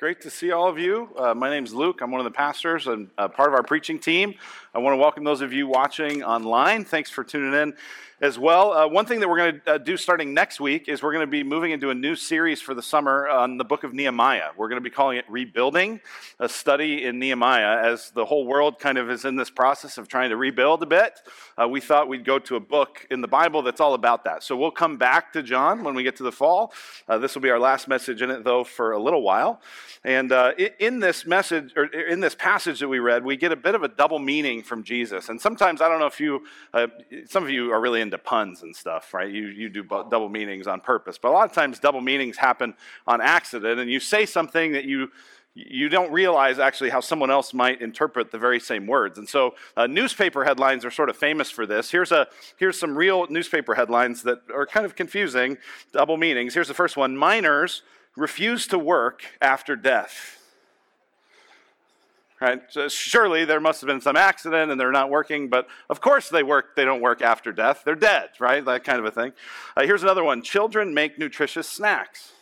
Great 0.00 0.22
to 0.22 0.30
see 0.30 0.50
all 0.50 0.66
of 0.66 0.78
you. 0.78 1.10
Uh, 1.14 1.34
my 1.34 1.50
name 1.50 1.62
is 1.62 1.74
Luke. 1.74 2.00
I'm 2.00 2.10
one 2.10 2.22
of 2.22 2.24
the 2.24 2.30
pastors 2.30 2.86
and 2.86 3.10
uh, 3.18 3.28
part 3.28 3.50
of 3.50 3.54
our 3.54 3.62
preaching 3.62 3.98
team. 3.98 4.34
I 4.74 4.78
want 4.78 4.94
to 4.94 4.96
welcome 4.96 5.24
those 5.24 5.42
of 5.42 5.52
you 5.52 5.66
watching 5.66 6.22
online. 6.22 6.86
Thanks 6.86 7.10
for 7.10 7.22
tuning 7.22 7.52
in 7.52 7.74
as 8.20 8.38
well. 8.38 8.72
Uh, 8.72 8.86
one 8.86 9.06
thing 9.06 9.20
that 9.20 9.28
we're 9.28 9.38
going 9.38 9.60
to 9.64 9.72
uh, 9.72 9.78
do 9.78 9.96
starting 9.96 10.34
next 10.34 10.60
week 10.60 10.88
is 10.88 11.02
we're 11.02 11.12
going 11.12 11.26
to 11.26 11.30
be 11.30 11.42
moving 11.42 11.70
into 11.70 11.88
a 11.88 11.94
new 11.94 12.14
series 12.14 12.60
for 12.60 12.74
the 12.74 12.82
summer 12.82 13.26
on 13.28 13.56
the 13.56 13.64
book 13.64 13.82
of 13.82 13.94
Nehemiah. 13.94 14.50
We're 14.56 14.68
going 14.68 14.82
to 14.82 14.84
be 14.84 14.90
calling 14.90 15.16
it 15.16 15.24
Rebuilding, 15.28 16.00
a 16.38 16.48
study 16.48 17.04
in 17.04 17.18
Nehemiah. 17.18 17.82
As 17.82 18.10
the 18.10 18.26
whole 18.26 18.46
world 18.46 18.78
kind 18.78 18.98
of 18.98 19.10
is 19.10 19.24
in 19.24 19.36
this 19.36 19.48
process 19.48 19.96
of 19.96 20.06
trying 20.06 20.30
to 20.30 20.36
rebuild 20.36 20.82
a 20.82 20.86
bit, 20.86 21.20
uh, 21.56 21.66
we 21.66 21.80
thought 21.80 22.08
we'd 22.08 22.26
go 22.26 22.38
to 22.38 22.56
a 22.56 22.60
book 22.60 23.06
in 23.10 23.22
the 23.22 23.28
Bible 23.28 23.62
that's 23.62 23.80
all 23.80 23.94
about 23.94 24.24
that. 24.24 24.42
So 24.42 24.54
we'll 24.54 24.70
come 24.70 24.98
back 24.98 25.32
to 25.32 25.42
John 25.42 25.82
when 25.82 25.94
we 25.94 26.02
get 26.02 26.16
to 26.16 26.22
the 26.22 26.32
fall. 26.32 26.74
Uh, 27.08 27.16
this 27.16 27.34
will 27.34 27.42
be 27.42 27.50
our 27.50 27.58
last 27.58 27.88
message 27.88 28.20
in 28.20 28.30
it, 28.30 28.44
though, 28.44 28.64
for 28.64 28.92
a 28.92 29.02
little 29.02 29.22
while. 29.22 29.62
And 30.04 30.30
uh, 30.30 30.52
in 30.78 31.00
this 31.00 31.24
message, 31.24 31.72
or 31.76 31.84
in 31.84 32.20
this 32.20 32.34
passage 32.34 32.80
that 32.80 32.88
we 32.88 32.98
read, 32.98 33.24
we 33.24 33.36
get 33.36 33.52
a 33.52 33.56
bit 33.56 33.74
of 33.74 33.82
a 33.82 33.88
double 33.88 34.18
meaning 34.18 34.62
from 34.62 34.82
Jesus. 34.82 35.30
And 35.30 35.40
sometimes, 35.40 35.80
I 35.80 35.88
don't 35.88 36.00
know 36.00 36.06
if 36.06 36.20
you, 36.20 36.44
uh, 36.74 36.88
some 37.26 37.44
of 37.44 37.50
you 37.50 37.72
are 37.72 37.80
really 37.80 38.00
into 38.10 38.18
puns 38.18 38.62
and 38.62 38.74
stuff, 38.74 39.14
right? 39.14 39.30
You, 39.30 39.46
you 39.46 39.68
do 39.68 39.84
double 39.84 40.28
meanings 40.28 40.66
on 40.66 40.80
purpose. 40.80 41.16
But 41.16 41.28
a 41.28 41.30
lot 41.30 41.48
of 41.48 41.52
times, 41.52 41.78
double 41.78 42.00
meanings 42.00 42.36
happen 42.36 42.74
on 43.06 43.20
accident. 43.20 43.78
And 43.78 43.88
you 43.88 44.00
say 44.00 44.26
something 44.26 44.72
that 44.72 44.84
you, 44.84 45.12
you 45.54 45.88
don't 45.88 46.10
realize 46.10 46.58
actually 46.58 46.90
how 46.90 46.98
someone 46.98 47.30
else 47.30 47.54
might 47.54 47.80
interpret 47.80 48.32
the 48.32 48.38
very 48.38 48.58
same 48.58 48.88
words. 48.88 49.16
And 49.16 49.28
so 49.28 49.54
uh, 49.76 49.86
newspaper 49.86 50.44
headlines 50.44 50.84
are 50.84 50.90
sort 50.90 51.08
of 51.08 51.16
famous 51.16 51.52
for 51.52 51.66
this. 51.66 51.92
Here's, 51.92 52.10
a, 52.10 52.26
here's 52.56 52.78
some 52.78 52.98
real 52.98 53.28
newspaper 53.28 53.76
headlines 53.76 54.24
that 54.24 54.40
are 54.52 54.66
kind 54.66 54.84
of 54.84 54.96
confusing, 54.96 55.56
double 55.92 56.16
meanings. 56.16 56.54
Here's 56.54 56.68
the 56.68 56.74
first 56.74 56.96
one 56.96 57.16
Miners 57.16 57.82
refuse 58.16 58.66
to 58.66 58.78
work 58.78 59.22
after 59.40 59.76
death. 59.76 60.39
Right? 62.40 62.62
So 62.70 62.88
surely 62.88 63.44
there 63.44 63.60
must 63.60 63.82
have 63.82 63.88
been 63.88 64.00
some 64.00 64.16
accident 64.16 64.70
and 64.70 64.80
they're 64.80 64.90
not 64.90 65.10
working, 65.10 65.50
but 65.50 65.66
of 65.90 66.00
course 66.00 66.30
they 66.30 66.42
work, 66.42 66.74
they 66.74 66.86
don't 66.86 67.02
work 67.02 67.20
after 67.20 67.52
death. 67.52 67.82
They're 67.84 67.94
dead, 67.94 68.30
right? 68.38 68.64
That 68.64 68.82
kind 68.82 68.98
of 68.98 69.04
a 69.04 69.10
thing. 69.10 69.32
Uh, 69.76 69.82
here's 69.82 70.02
another 70.02 70.24
one 70.24 70.40
children 70.42 70.94
make 70.94 71.18
nutritious 71.18 71.68
snacks. 71.68 72.32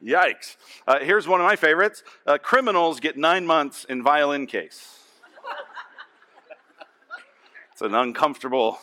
Yikes. 0.04 0.56
Uh, 0.88 0.98
here's 0.98 1.28
one 1.28 1.40
of 1.40 1.46
my 1.46 1.54
favorites 1.54 2.02
uh, 2.26 2.36
criminals 2.38 2.98
get 2.98 3.16
nine 3.16 3.46
months 3.46 3.84
in 3.84 4.02
violin 4.02 4.48
case. 4.48 4.98
It's 7.70 7.82
an 7.82 7.94
uncomfortable 7.94 8.80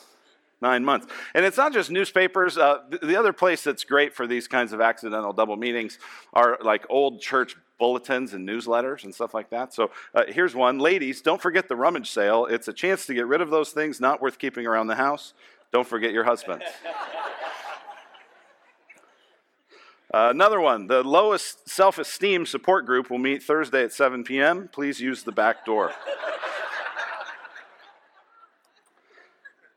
nine 0.61 0.83
months. 0.83 1.07
And 1.33 1.45
it's 1.45 1.57
not 1.57 1.73
just 1.73 1.91
newspapers. 1.91 2.57
Uh, 2.57 2.79
the 3.01 3.15
other 3.15 3.33
place 3.33 3.63
that's 3.63 3.83
great 3.83 4.13
for 4.13 4.27
these 4.27 4.47
kinds 4.47 4.73
of 4.73 4.81
accidental 4.81 5.33
double 5.33 5.55
meanings 5.55 5.99
are 6.33 6.57
like 6.61 6.85
old 6.89 7.21
church 7.21 7.55
bulletins 7.77 8.33
and 8.33 8.47
newsletters 8.47 9.03
and 9.03 9.13
stuff 9.13 9.33
like 9.33 9.49
that. 9.49 9.73
So 9.73 9.91
uh, 10.13 10.23
here's 10.27 10.55
one. 10.55 10.79
Ladies, 10.79 11.21
don't 11.21 11.41
forget 11.41 11.67
the 11.67 11.75
rummage 11.75 12.09
sale. 12.09 12.45
It's 12.45 12.67
a 12.67 12.73
chance 12.73 13.05
to 13.07 13.13
get 13.13 13.27
rid 13.27 13.41
of 13.41 13.49
those 13.49 13.71
things 13.71 13.99
not 13.99 14.21
worth 14.21 14.39
keeping 14.39 14.65
around 14.65 14.87
the 14.87 14.95
house. 14.95 15.33
Don't 15.71 15.87
forget 15.87 16.11
your 16.11 16.23
husbands. 16.23 16.65
Uh, 20.13 20.29
another 20.29 20.61
one, 20.61 20.87
the 20.87 21.03
lowest 21.03 21.67
self 21.67 21.97
esteem 21.97 22.45
support 22.45 22.85
group 22.85 23.09
will 23.09 23.17
meet 23.17 23.43
Thursday 23.43 23.83
at 23.83 23.91
7 23.91 24.23
p.m. 24.23 24.69
Please 24.71 25.01
use 25.01 25.23
the 25.23 25.31
back 25.31 25.65
door. 25.65 25.91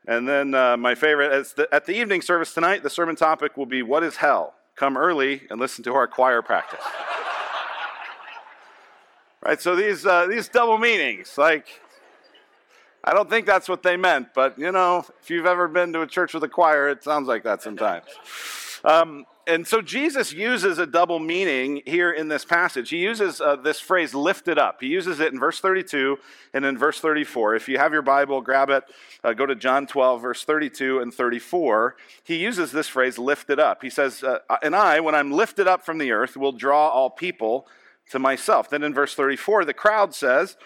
And 0.09 0.27
then 0.27 0.55
uh, 0.55 0.79
my 0.79 0.95
favorite, 0.95 1.55
the, 1.55 1.69
at 1.71 1.85
the 1.85 1.93
evening 1.93 2.23
service 2.23 2.55
tonight, 2.55 2.83
the 2.83 2.89
sermon 2.89 3.15
topic 3.15 3.59
will 3.59 3.67
be 3.67 3.83
What 3.83 4.03
is 4.03 4.17
Hell? 4.17 4.55
Come 4.75 4.97
early 4.97 5.43
and 5.51 5.61
listen 5.61 5.85
to 5.85 5.93
our 5.93 6.07
choir 6.07 6.41
practice. 6.41 6.81
right? 9.45 9.61
So 9.61 9.77
these, 9.77 10.07
uh, 10.07 10.27
these 10.27 10.49
double 10.49 10.79
meanings, 10.79 11.37
like, 11.37 11.83
I 13.05 13.13
don't 13.13 13.29
think 13.29 13.45
that's 13.45 13.69
what 13.69 13.83
they 13.83 13.99
meant, 13.99 14.29
but 14.35 14.59
you 14.59 14.73
know, 14.73 15.05
if 15.21 15.29
you've 15.29 15.45
ever 15.45 15.69
been 15.69 15.93
to 15.93 16.01
a 16.01 16.07
church 16.07 16.33
with 16.33 16.43
a 16.43 16.49
choir, 16.49 16.89
it 16.89 17.05
sounds 17.05 17.29
like 17.29 17.45
that 17.45 17.63
sometimes. 17.63 18.07
Um, 18.85 19.27
and 19.49 19.67
so 19.67 19.81
Jesus 19.81 20.33
uses 20.33 20.79
a 20.79 20.87
double 20.87 21.19
meaning 21.19 21.81
here 21.87 22.13
in 22.13 22.29
this 22.29 22.45
passage. 22.45 22.91
He 22.91 22.99
uses 22.99 23.41
uh, 23.41 23.57
this 23.57 23.81
phrase 23.81 24.15
lifted 24.15 24.59
up. 24.59 24.81
He 24.81 24.89
uses 24.89 25.21
it 25.21 25.33
in 25.33 25.41
verse 25.41 25.59
32 25.59 26.19
and 26.53 26.67
in 26.67 26.77
verse 26.77 27.01
34. 27.01 27.55
If 27.55 27.69
you 27.69 27.79
have 27.79 27.93
your 27.93 28.03
Bible, 28.03 28.43
grab 28.43 28.69
it, 28.69 28.85
uh, 29.25 29.33
go 29.33 29.47
to 29.47 29.55
John 29.55 29.87
12, 29.87 30.21
verse 30.21 30.45
32 30.45 31.01
and 31.01 31.13
34. 31.13 31.97
He 32.23 32.37
uses 32.37 32.73
this 32.73 32.89
phrase 32.89 33.19
lifted 33.19 33.59
up. 33.59 33.83
He 33.83 33.89
says, 33.89 34.23
uh, 34.23 34.39
And 34.63 34.77
I, 34.77 35.01
when 35.01 35.15
I'm 35.15 35.33
lifted 35.33 35.67
up 35.67 35.85
from 35.85 35.97
the 35.97 36.13
earth, 36.13 36.37
will 36.37 36.53
draw 36.53 36.89
all 36.89 37.09
people 37.09 37.67
to 38.11 38.19
myself. 38.19 38.69
Then 38.69 38.83
in 38.83 38.93
verse 38.93 39.15
34, 39.15 39.65
the 39.65 39.75
crowd 39.75 40.15
says, 40.15 40.59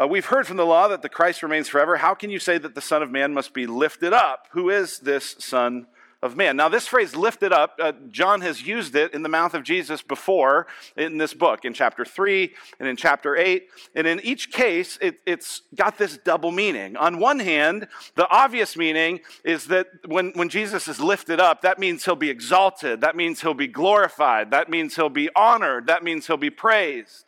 uh, 0.00 0.06
We've 0.06 0.26
heard 0.26 0.46
from 0.46 0.58
the 0.58 0.66
law 0.66 0.88
that 0.88 1.00
the 1.00 1.08
Christ 1.08 1.42
remains 1.42 1.68
forever. 1.68 1.96
How 1.96 2.14
can 2.14 2.28
you 2.28 2.38
say 2.38 2.58
that 2.58 2.74
the 2.74 2.80
Son 2.82 3.02
of 3.02 3.10
Man 3.10 3.32
must 3.32 3.54
be 3.54 3.66
lifted 3.66 4.12
up? 4.12 4.46
Who 4.52 4.68
is 4.68 4.98
this 4.98 5.36
Son 5.38 5.86
of 6.22 6.36
man. 6.36 6.56
Now, 6.56 6.68
this 6.68 6.86
phrase 6.86 7.16
lifted 7.16 7.52
up, 7.52 7.76
uh, 7.80 7.92
John 8.10 8.42
has 8.42 8.66
used 8.66 8.94
it 8.94 9.14
in 9.14 9.22
the 9.22 9.28
mouth 9.28 9.54
of 9.54 9.62
Jesus 9.62 10.02
before 10.02 10.66
in 10.96 11.16
this 11.16 11.32
book, 11.32 11.64
in 11.64 11.72
chapter 11.72 12.04
3 12.04 12.52
and 12.78 12.88
in 12.88 12.96
chapter 12.96 13.36
8. 13.36 13.66
And 13.94 14.06
in 14.06 14.20
each 14.20 14.52
case, 14.52 14.98
it, 15.00 15.20
it's 15.24 15.62
got 15.74 15.96
this 15.96 16.18
double 16.18 16.50
meaning. 16.50 16.96
On 16.96 17.18
one 17.18 17.38
hand, 17.38 17.88
the 18.16 18.28
obvious 18.28 18.76
meaning 18.76 19.20
is 19.44 19.66
that 19.68 19.86
when, 20.06 20.32
when 20.32 20.50
Jesus 20.50 20.88
is 20.88 21.00
lifted 21.00 21.40
up, 21.40 21.62
that 21.62 21.78
means 21.78 22.04
he'll 22.04 22.16
be 22.16 22.30
exalted, 22.30 23.00
that 23.00 23.16
means 23.16 23.40
he'll 23.40 23.54
be 23.54 23.68
glorified, 23.68 24.50
that 24.50 24.68
means 24.68 24.96
he'll 24.96 25.08
be 25.08 25.30
honored, 25.34 25.86
that 25.86 26.04
means 26.04 26.26
he'll 26.26 26.36
be 26.36 26.50
praised. 26.50 27.24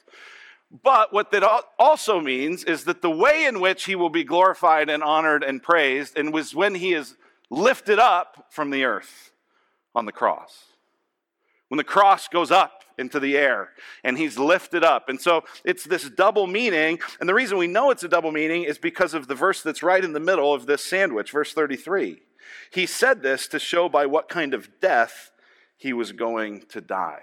But 0.83 1.13
what 1.13 1.31
that 1.33 1.45
also 1.79 2.21
means 2.21 2.65
is 2.65 2.85
that 2.85 3.03
the 3.03 3.11
way 3.11 3.45
in 3.45 3.61
which 3.61 3.85
he 3.85 3.95
will 3.95 4.11
be 4.11 4.25
glorified 4.25 4.89
and 4.89 5.03
honored 5.03 5.43
and 5.43 5.63
praised, 5.63 6.17
and 6.17 6.33
was 6.33 6.55
when 6.55 6.75
he 6.75 6.95
is 6.95 7.17
lifted 7.53 7.99
up 7.99 8.47
from 8.51 8.71
the 8.71 8.85
earth 8.85 9.31
on 9.95 10.07
the 10.07 10.13
cross. 10.13 10.65
When 11.69 11.77
the 11.77 11.85
cross 11.85 12.27
goes 12.29 12.51
up 12.51 12.83
into 12.99 13.21
the 13.21 13.37
air 13.37 13.71
and 14.05 14.19
he's 14.19 14.39
lifted 14.39 14.83
up. 14.83 15.09
And 15.09 15.21
so 15.21 15.45
it's 15.65 15.85
this 15.85 16.09
double 16.09 16.47
meaning. 16.47 16.99
And 17.21 17.29
the 17.29 17.35
reason 17.35 17.59
we 17.59 17.67
know 17.67 17.91
it's 17.91 18.03
a 18.03 18.09
double 18.09 18.33
meaning 18.33 18.65
is 18.65 18.79
because 18.79 19.15
of 19.15 19.29
the 19.29 19.35
verse 19.35 19.63
that's 19.63 19.83
right 19.83 20.05
in 20.05 20.13
the 20.13 20.21
middle 20.21 20.53
of 20.53 20.67
this 20.67 20.85
sandwich, 20.85 21.31
verse 21.31 21.53
33. 21.53 22.21
He 22.73 22.87
said 22.87 23.23
this 23.23 23.47
to 23.49 23.59
show 23.59 23.89
by 23.89 24.07
what 24.07 24.29
kind 24.29 24.55
of 24.55 24.81
death 24.81 25.31
he 25.77 25.93
was 25.93 26.13
going 26.13 26.63
to 26.71 26.81
die. 26.81 27.21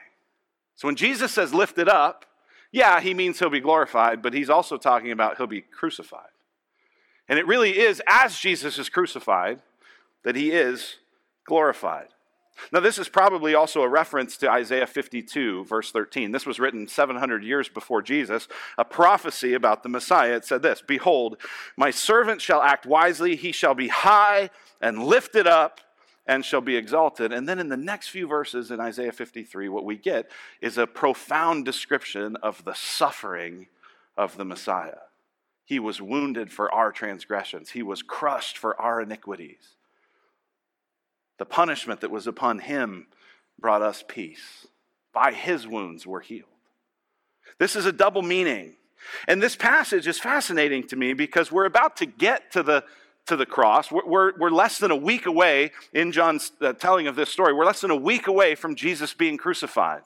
So 0.75 0.87
when 0.87 0.95
Jesus 0.95 1.31
says 1.31 1.53
lifted 1.53 1.89
up, 1.89 2.25
yeah, 2.71 2.99
he 2.99 3.13
means 3.13 3.39
he'll 3.39 3.49
be 3.49 3.59
glorified, 3.59 4.21
but 4.21 4.33
he's 4.33 4.49
also 4.49 4.77
talking 4.77 5.11
about 5.11 5.37
he'll 5.37 5.47
be 5.47 5.61
crucified. 5.61 6.29
And 7.27 7.39
it 7.39 7.47
really 7.47 7.77
is 7.79 8.01
as 8.07 8.37
Jesus 8.37 8.77
is 8.77 8.89
crucified 8.89 9.61
that 10.23 10.35
he 10.35 10.51
is 10.51 10.95
glorified. 11.45 12.07
Now, 12.71 12.79
this 12.79 12.97
is 12.97 13.09
probably 13.09 13.55
also 13.55 13.81
a 13.81 13.87
reference 13.87 14.37
to 14.37 14.49
Isaiah 14.49 14.87
52, 14.87 15.65
verse 15.65 15.91
13. 15.91 16.31
This 16.31 16.45
was 16.45 16.59
written 16.59 16.87
700 16.87 17.43
years 17.43 17.69
before 17.69 18.01
Jesus, 18.01 18.47
a 18.77 18.85
prophecy 18.85 19.53
about 19.53 19.83
the 19.83 19.89
Messiah. 19.89 20.35
It 20.35 20.45
said 20.45 20.61
this 20.61 20.81
Behold, 20.85 21.37
my 21.77 21.91
servant 21.91 22.41
shall 22.41 22.61
act 22.61 22.85
wisely, 22.85 23.35
he 23.35 23.51
shall 23.51 23.75
be 23.75 23.87
high 23.87 24.49
and 24.81 25.03
lifted 25.03 25.47
up 25.47 25.81
and 26.27 26.45
shall 26.45 26.61
be 26.61 26.75
exalted. 26.75 27.33
And 27.33 27.49
then 27.49 27.59
in 27.59 27.69
the 27.69 27.77
next 27.77 28.09
few 28.09 28.27
verses 28.27 28.71
in 28.71 28.79
Isaiah 28.79 29.11
53, 29.11 29.67
what 29.69 29.85
we 29.85 29.97
get 29.97 30.29
is 30.61 30.77
a 30.77 30.85
profound 30.85 31.65
description 31.65 32.35
of 32.37 32.63
the 32.65 32.75
suffering 32.75 33.67
of 34.15 34.37
the 34.37 34.45
Messiah. 34.45 34.99
He 35.65 35.79
was 35.79 36.01
wounded 36.01 36.51
for 36.51 36.71
our 36.71 36.91
transgressions, 36.91 37.71
he 37.71 37.83
was 37.83 38.03
crushed 38.03 38.57
for 38.57 38.79
our 38.79 39.01
iniquities. 39.01 39.75
The 41.39 41.45
punishment 41.45 42.01
that 42.01 42.11
was 42.11 42.27
upon 42.27 42.59
him 42.59 43.07
brought 43.59 43.81
us 43.81 44.03
peace. 44.07 44.67
By 45.13 45.31
his 45.31 45.65
wounds 45.65 46.05
we're 46.05 46.19
healed. 46.19 46.45
This 47.57 47.75
is 47.75 47.85
a 47.85 47.91
double 47.91 48.21
meaning. 48.21 48.75
And 49.27 49.41
this 49.41 49.55
passage 49.55 50.07
is 50.07 50.19
fascinating 50.19 50.85
to 50.87 50.95
me 50.95 51.13
because 51.13 51.51
we're 51.51 51.65
about 51.65 51.97
to 51.97 52.05
get 52.05 52.51
to 52.51 52.61
the, 52.61 52.83
to 53.27 53.35
the 53.35 53.45
cross. 53.45 53.91
We're, 53.91 54.05
we're, 54.05 54.37
we're 54.37 54.49
less 54.49 54.77
than 54.77 54.91
a 54.91 54.95
week 54.95 55.25
away 55.25 55.71
in 55.93 56.11
John's 56.11 56.51
uh, 56.61 56.73
telling 56.73 57.07
of 57.07 57.15
this 57.15 57.29
story. 57.29 57.53
We're 57.53 57.65
less 57.65 57.81
than 57.81 57.91
a 57.91 57.95
week 57.95 58.27
away 58.27 58.55
from 58.55 58.75
Jesus 58.75 59.13
being 59.13 59.37
crucified. 59.37 60.03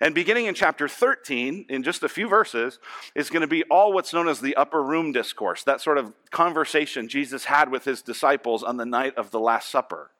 And 0.00 0.14
beginning 0.14 0.46
in 0.46 0.54
chapter 0.54 0.88
13, 0.88 1.66
in 1.68 1.82
just 1.82 2.02
a 2.04 2.08
few 2.08 2.28
verses, 2.28 2.78
is 3.14 3.30
going 3.30 3.40
to 3.40 3.48
be 3.48 3.64
all 3.64 3.92
what's 3.92 4.12
known 4.12 4.28
as 4.28 4.40
the 4.40 4.56
upper 4.56 4.82
room 4.82 5.12
discourse, 5.12 5.64
that 5.64 5.80
sort 5.80 5.98
of 5.98 6.12
conversation 6.30 7.08
Jesus 7.08 7.46
had 7.46 7.70
with 7.70 7.84
his 7.84 8.02
disciples 8.02 8.62
on 8.62 8.76
the 8.76 8.86
night 8.86 9.16
of 9.16 9.32
the 9.32 9.40
Last 9.40 9.68
Supper. 9.70 10.12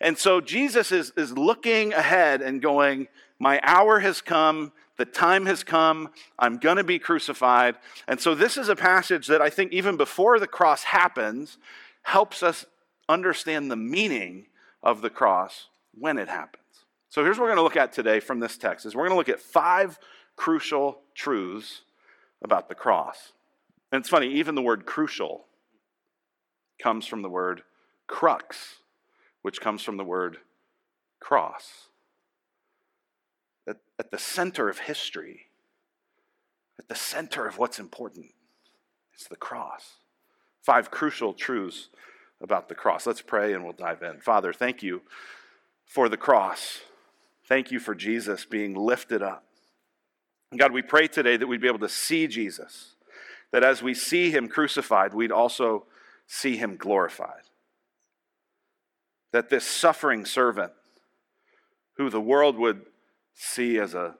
And 0.00 0.18
so 0.18 0.40
Jesus 0.40 0.92
is, 0.92 1.12
is 1.16 1.36
looking 1.36 1.92
ahead 1.92 2.42
and 2.42 2.60
going, 2.60 3.08
My 3.38 3.60
hour 3.62 4.00
has 4.00 4.20
come, 4.20 4.72
the 4.96 5.04
time 5.04 5.46
has 5.46 5.64
come, 5.64 6.10
I'm 6.38 6.58
going 6.58 6.76
to 6.76 6.84
be 6.84 6.98
crucified. 6.98 7.76
And 8.06 8.20
so 8.20 8.34
this 8.34 8.56
is 8.56 8.68
a 8.68 8.76
passage 8.76 9.26
that 9.26 9.42
I 9.42 9.50
think 9.50 9.72
even 9.72 9.96
before 9.96 10.38
the 10.38 10.46
cross 10.46 10.84
happens, 10.84 11.58
helps 12.02 12.42
us 12.42 12.66
understand 13.08 13.70
the 13.70 13.76
meaning 13.76 14.46
of 14.82 15.02
the 15.02 15.10
cross 15.10 15.68
when 15.94 16.18
it 16.18 16.28
happens. 16.28 16.62
So 17.08 17.22
here's 17.22 17.38
what 17.38 17.44
we're 17.44 17.54
going 17.54 17.58
to 17.58 17.62
look 17.62 17.76
at 17.76 17.92
today 17.92 18.20
from 18.20 18.40
this 18.40 18.58
text 18.58 18.86
is 18.86 18.94
we're 18.94 19.06
going 19.08 19.14
to 19.14 19.16
look 19.16 19.28
at 19.28 19.40
five 19.40 19.98
crucial 20.36 21.00
truths 21.14 21.82
about 22.42 22.68
the 22.68 22.74
cross. 22.74 23.32
And 23.92 24.00
it's 24.00 24.08
funny, 24.08 24.32
even 24.34 24.54
the 24.54 24.62
word 24.62 24.86
crucial 24.86 25.44
comes 26.80 27.06
from 27.06 27.22
the 27.22 27.28
word 27.28 27.62
crux, 28.06 28.76
which 29.44 29.60
comes 29.60 29.82
from 29.82 29.98
the 29.98 30.04
word 30.04 30.38
cross. 31.20 31.88
At, 33.68 33.76
at 33.98 34.10
the 34.10 34.18
center 34.18 34.70
of 34.70 34.78
history, 34.78 35.48
at 36.78 36.88
the 36.88 36.94
center 36.94 37.46
of 37.46 37.58
what's 37.58 37.78
important, 37.78 38.28
it's 39.12 39.28
the 39.28 39.36
cross. 39.36 39.96
Five 40.62 40.90
crucial 40.90 41.34
truths 41.34 41.90
about 42.42 42.70
the 42.70 42.74
cross. 42.74 43.06
Let's 43.06 43.20
pray 43.20 43.52
and 43.52 43.62
we'll 43.62 43.74
dive 43.74 44.02
in. 44.02 44.18
Father, 44.20 44.54
thank 44.54 44.82
you 44.82 45.02
for 45.84 46.08
the 46.08 46.16
cross. 46.16 46.80
Thank 47.46 47.70
you 47.70 47.78
for 47.78 47.94
Jesus 47.94 48.46
being 48.46 48.74
lifted 48.74 49.22
up. 49.22 49.44
God, 50.56 50.72
we 50.72 50.80
pray 50.80 51.06
today 51.06 51.36
that 51.36 51.46
we'd 51.46 51.60
be 51.60 51.68
able 51.68 51.80
to 51.80 51.88
see 51.90 52.26
Jesus, 52.28 52.94
that 53.52 53.62
as 53.62 53.82
we 53.82 53.92
see 53.92 54.30
him 54.30 54.48
crucified, 54.48 55.12
we'd 55.12 55.32
also 55.32 55.84
see 56.26 56.56
him 56.56 56.76
glorified. 56.76 57.42
That 59.34 59.48
this 59.48 59.66
suffering 59.66 60.24
servant, 60.26 60.70
who 61.96 62.08
the 62.08 62.20
world 62.20 62.56
would 62.56 62.82
see 63.34 63.80
as 63.80 63.92
a, 63.92 64.14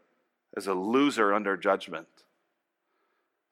as 0.57 0.67
a 0.67 0.75
loser 0.75 1.33
under 1.33 1.57
judgment, 1.57 2.09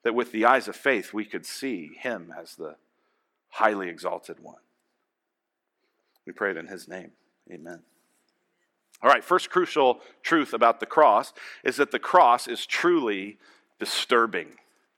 that 0.03 0.13
with 0.13 0.33
the 0.33 0.43
eyes 0.43 0.67
of 0.67 0.75
faith 0.75 1.13
we 1.13 1.23
could 1.23 1.45
see 1.45 1.91
him 1.97 2.33
as 2.37 2.57
the 2.57 2.75
highly 3.47 3.87
exalted 3.87 4.41
one. 4.41 4.59
We 6.27 6.33
pray 6.33 6.51
it 6.51 6.57
in 6.57 6.67
his 6.67 6.89
name. 6.89 7.11
Amen. 7.49 7.79
All 9.01 9.09
right, 9.09 9.23
first 9.23 9.49
crucial 9.49 10.01
truth 10.21 10.51
about 10.53 10.81
the 10.81 10.85
cross 10.85 11.31
is 11.63 11.77
that 11.77 11.91
the 11.91 11.97
cross 11.97 12.45
is 12.45 12.65
truly 12.65 13.37
disturbing. 13.79 14.49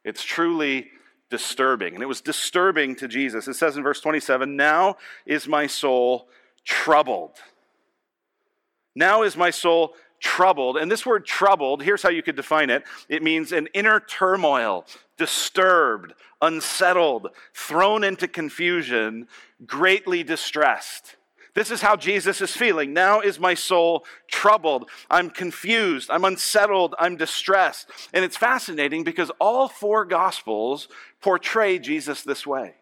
It's 0.03 0.23
truly 0.23 0.89
disturbing. 1.29 1.93
And 1.93 2.01
it 2.01 2.07
was 2.07 2.21
disturbing 2.21 2.95
to 2.95 3.07
Jesus. 3.07 3.47
It 3.47 3.53
says 3.53 3.77
in 3.77 3.83
verse 3.83 4.01
27 4.01 4.55
Now 4.55 4.97
is 5.27 5.47
my 5.47 5.67
soul 5.67 6.27
troubled. 6.65 7.37
Now 8.95 9.23
is 9.23 9.37
my 9.37 9.51
soul 9.51 9.93
troubled. 10.19 10.77
And 10.77 10.91
this 10.91 11.05
word 11.05 11.25
troubled, 11.25 11.83
here's 11.83 12.01
how 12.01 12.09
you 12.09 12.23
could 12.23 12.35
define 12.35 12.69
it 12.69 12.83
it 13.09 13.23
means 13.23 13.51
an 13.51 13.67
inner 13.73 13.99
turmoil, 13.99 14.85
disturbed, 15.17 16.13
unsettled, 16.41 17.29
thrown 17.53 18.03
into 18.03 18.27
confusion, 18.27 19.27
greatly 19.65 20.23
distressed. 20.23 21.15
This 21.53 21.71
is 21.71 21.81
how 21.81 21.95
Jesus 21.95 22.41
is 22.41 22.51
feeling. 22.51 22.91
Now 22.91 23.21
is 23.21 23.39
my 23.39 23.53
soul 23.53 24.03
troubled. 24.29 24.89
I'm 25.09 25.29
confused. 25.29 26.09
I'm 26.11 26.25
unsettled. 26.25 26.95
I'm 26.99 27.15
distressed. 27.15 27.89
And 28.13 28.25
it's 28.25 28.35
fascinating 28.35 29.05
because 29.05 29.31
all 29.39 29.69
four 29.69 30.03
gospels 30.03 30.89
portray 31.21 31.79
Jesus 31.79 32.23
this 32.23 32.45
way. 32.45 32.73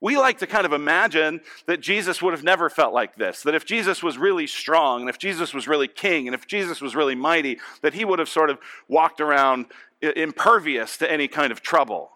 We 0.00 0.16
like 0.16 0.38
to 0.38 0.46
kind 0.46 0.64
of 0.64 0.72
imagine 0.72 1.40
that 1.66 1.80
Jesus 1.80 2.22
would 2.22 2.32
have 2.32 2.44
never 2.44 2.70
felt 2.70 2.94
like 2.94 3.16
this, 3.16 3.42
that 3.42 3.54
if 3.54 3.64
Jesus 3.64 4.02
was 4.02 4.16
really 4.16 4.46
strong, 4.46 5.00
and 5.00 5.10
if 5.10 5.18
Jesus 5.18 5.52
was 5.52 5.66
really 5.66 5.88
king, 5.88 6.28
and 6.28 6.34
if 6.34 6.46
Jesus 6.46 6.80
was 6.80 6.94
really 6.94 7.16
mighty, 7.16 7.58
that 7.82 7.94
he 7.94 8.04
would 8.04 8.20
have 8.20 8.28
sort 8.28 8.50
of 8.50 8.58
walked 8.86 9.20
around 9.20 9.66
impervious 10.00 10.96
to 10.98 11.10
any 11.10 11.26
kind 11.26 11.50
of 11.50 11.62
trouble. 11.62 12.10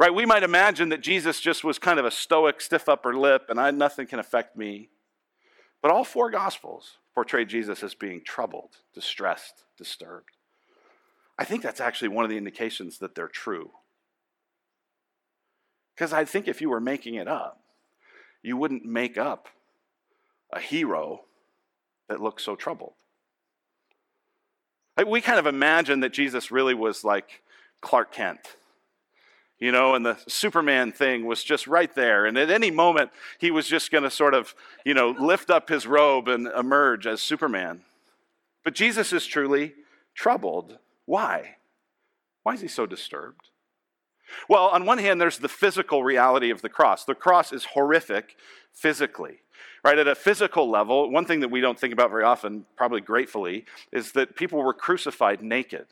Right? 0.00 0.14
We 0.14 0.26
might 0.26 0.42
imagine 0.42 0.88
that 0.88 1.00
Jesus 1.00 1.40
just 1.40 1.64
was 1.64 1.78
kind 1.78 1.98
of 1.98 2.04
a 2.04 2.10
stoic, 2.10 2.60
stiff 2.60 2.88
upper 2.88 3.16
lip, 3.16 3.46
and 3.48 3.60
I, 3.60 3.70
nothing 3.70 4.06
can 4.06 4.18
affect 4.18 4.56
me. 4.56 4.88
But 5.80 5.92
all 5.92 6.04
four 6.04 6.30
Gospels 6.30 6.98
portray 7.14 7.44
Jesus 7.44 7.82
as 7.82 7.94
being 7.94 8.22
troubled, 8.24 8.78
distressed, 8.94 9.64
disturbed. 9.76 10.30
I 11.38 11.44
think 11.44 11.62
that's 11.62 11.80
actually 11.80 12.08
one 12.08 12.24
of 12.24 12.30
the 12.30 12.36
indications 12.36 12.98
that 12.98 13.14
they're 13.14 13.28
true. 13.28 13.70
Because 15.98 16.12
I 16.12 16.24
think 16.24 16.46
if 16.46 16.60
you 16.60 16.70
were 16.70 16.80
making 16.80 17.16
it 17.16 17.26
up, 17.26 17.60
you 18.40 18.56
wouldn't 18.56 18.84
make 18.84 19.18
up 19.18 19.48
a 20.52 20.60
hero 20.60 21.22
that 22.08 22.20
looks 22.20 22.44
so 22.44 22.54
troubled. 22.54 22.92
We 25.04 25.20
kind 25.20 25.40
of 25.40 25.46
imagine 25.46 26.00
that 26.00 26.12
Jesus 26.12 26.52
really 26.52 26.74
was 26.74 27.02
like 27.02 27.42
Clark 27.80 28.12
Kent 28.12 28.56
you 29.60 29.72
know, 29.72 29.94
and 29.94 30.06
the 30.06 30.16
Superman 30.28 30.92
thing 30.92 31.26
was 31.26 31.42
just 31.42 31.66
right 31.66 31.92
there. 31.94 32.26
And 32.26 32.38
at 32.38 32.50
any 32.50 32.70
moment, 32.70 33.10
he 33.38 33.50
was 33.50 33.66
just 33.66 33.90
going 33.90 34.04
to 34.04 34.10
sort 34.10 34.34
of, 34.34 34.54
you 34.84 34.94
know, 34.94 35.10
lift 35.10 35.50
up 35.50 35.68
his 35.68 35.86
robe 35.86 36.28
and 36.28 36.46
emerge 36.46 37.06
as 37.06 37.20
Superman. 37.20 37.82
But 38.62 38.74
Jesus 38.74 39.12
is 39.12 39.26
truly 39.26 39.74
troubled. 40.14 40.78
Why? 41.06 41.56
Why 42.44 42.54
is 42.54 42.60
he 42.60 42.68
so 42.68 42.86
disturbed? 42.86 43.50
Well, 44.48 44.66
on 44.66 44.86
one 44.86 44.98
hand, 44.98 45.20
there's 45.20 45.38
the 45.38 45.48
physical 45.48 46.02
reality 46.02 46.50
of 46.50 46.62
the 46.62 46.68
cross. 46.68 47.04
The 47.04 47.14
cross 47.14 47.52
is 47.52 47.64
horrific 47.66 48.36
physically, 48.72 49.40
right? 49.84 49.98
At 49.98 50.08
a 50.08 50.14
physical 50.14 50.70
level, 50.70 51.10
one 51.10 51.24
thing 51.24 51.40
that 51.40 51.50
we 51.50 51.60
don't 51.60 51.78
think 51.78 51.92
about 51.92 52.10
very 52.10 52.24
often, 52.24 52.66
probably 52.76 53.00
gratefully, 53.00 53.64
is 53.92 54.12
that 54.12 54.36
people 54.36 54.62
were 54.62 54.74
crucified 54.74 55.42
naked. 55.42 55.86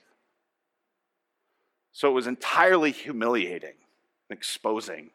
So 1.92 2.08
it 2.08 2.14
was 2.14 2.26
entirely 2.26 2.92
humiliating, 2.92 3.74
exposing. 4.28 5.10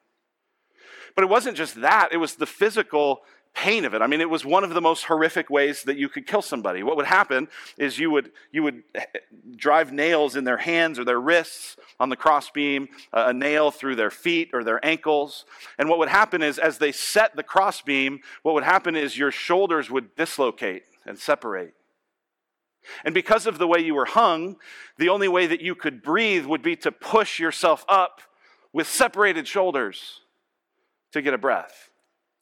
But 1.15 1.23
it 1.23 1.29
wasn't 1.29 1.57
just 1.57 1.81
that, 1.81 2.09
it 2.11 2.17
was 2.17 2.35
the 2.35 2.45
physical 2.45 3.21
pain 3.53 3.85
of 3.85 3.93
it. 3.93 4.01
I 4.01 4.07
mean, 4.07 4.21
it 4.21 4.29
was 4.29 4.45
one 4.45 4.63
of 4.63 4.73
the 4.73 4.81
most 4.81 5.03
horrific 5.05 5.49
ways 5.49 5.83
that 5.83 5.97
you 5.97 6.09
could 6.09 6.25
kill 6.25 6.41
somebody. 6.41 6.83
What 6.83 6.95
would 6.95 7.05
happen 7.05 7.47
is 7.77 7.99
you 7.99 8.09
would, 8.11 8.31
you 8.51 8.63
would 8.63 8.83
eh, 8.95 9.05
drive 9.55 9.91
nails 9.91 10.35
in 10.35 10.43
their 10.43 10.57
hands 10.57 10.97
or 10.97 11.03
their 11.03 11.19
wrists 11.19 11.75
on 11.99 12.09
the 12.09 12.15
crossbeam, 12.15 12.87
a 13.11 13.33
nail 13.33 13.69
through 13.69 13.95
their 13.95 14.09
feet 14.09 14.51
or 14.53 14.63
their 14.63 14.83
ankles. 14.85 15.45
And 15.77 15.89
what 15.89 15.99
would 15.99 16.09
happen 16.09 16.41
is, 16.41 16.57
as 16.57 16.77
they 16.77 16.91
set 16.91 17.35
the 17.35 17.43
crossbeam, 17.43 18.21
what 18.43 18.53
would 18.55 18.63
happen 18.63 18.95
is 18.95 19.17
your 19.17 19.31
shoulders 19.31 19.91
would 19.91 20.15
dislocate 20.15 20.83
and 21.05 21.19
separate. 21.19 21.73
And 23.05 23.13
because 23.13 23.45
of 23.45 23.59
the 23.59 23.67
way 23.67 23.79
you 23.79 23.93
were 23.93 24.05
hung, 24.05 24.55
the 24.97 25.09
only 25.09 25.27
way 25.27 25.45
that 25.45 25.61
you 25.61 25.75
could 25.75 26.01
breathe 26.01 26.45
would 26.45 26.63
be 26.63 26.75
to 26.77 26.91
push 26.91 27.39
yourself 27.39 27.85
up 27.87 28.21
with 28.73 28.87
separated 28.87 29.47
shoulders 29.47 30.21
to 31.11 31.21
get 31.21 31.33
a 31.33 31.37
breath. 31.37 31.90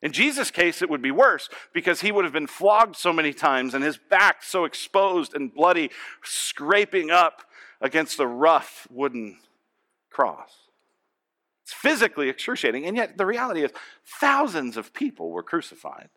In 0.01 0.11
Jesus' 0.13 0.49
case, 0.49 0.81
it 0.81 0.89
would 0.89 1.01
be 1.01 1.11
worse 1.11 1.49
because 1.73 2.01
he 2.01 2.11
would 2.11 2.23
have 2.23 2.33
been 2.33 2.47
flogged 2.47 2.95
so 2.95 3.11
many 3.11 3.33
times 3.33 3.73
and 3.73 3.83
his 3.83 3.97
back 3.97 4.43
so 4.43 4.63
exposed 4.63 5.33
and 5.33 5.53
bloody, 5.53 5.91
scraping 6.23 7.11
up 7.11 7.44
against 7.81 8.18
the 8.18 8.27
rough 8.27 8.87
wooden 8.89 9.39
cross. 10.09 10.69
It's 11.63 11.73
physically 11.73 12.29
excruciating, 12.29 12.85
and 12.85 12.95
yet 12.95 13.18
the 13.18 13.25
reality 13.25 13.63
is 13.63 13.71
thousands 14.06 14.77
of 14.77 14.94
people 14.94 15.31
were 15.31 15.44
crucified. 15.44 16.09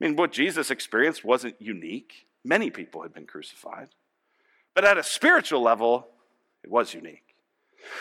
I 0.00 0.04
mean, 0.04 0.16
what 0.16 0.32
Jesus 0.32 0.70
experienced 0.70 1.24
wasn't 1.24 1.60
unique. 1.60 2.26
Many 2.44 2.70
people 2.70 3.02
had 3.02 3.14
been 3.14 3.26
crucified. 3.26 3.88
But 4.74 4.84
at 4.84 4.98
a 4.98 5.02
spiritual 5.02 5.62
level, 5.62 6.08
it 6.62 6.70
was 6.70 6.94
unique. 6.94 7.23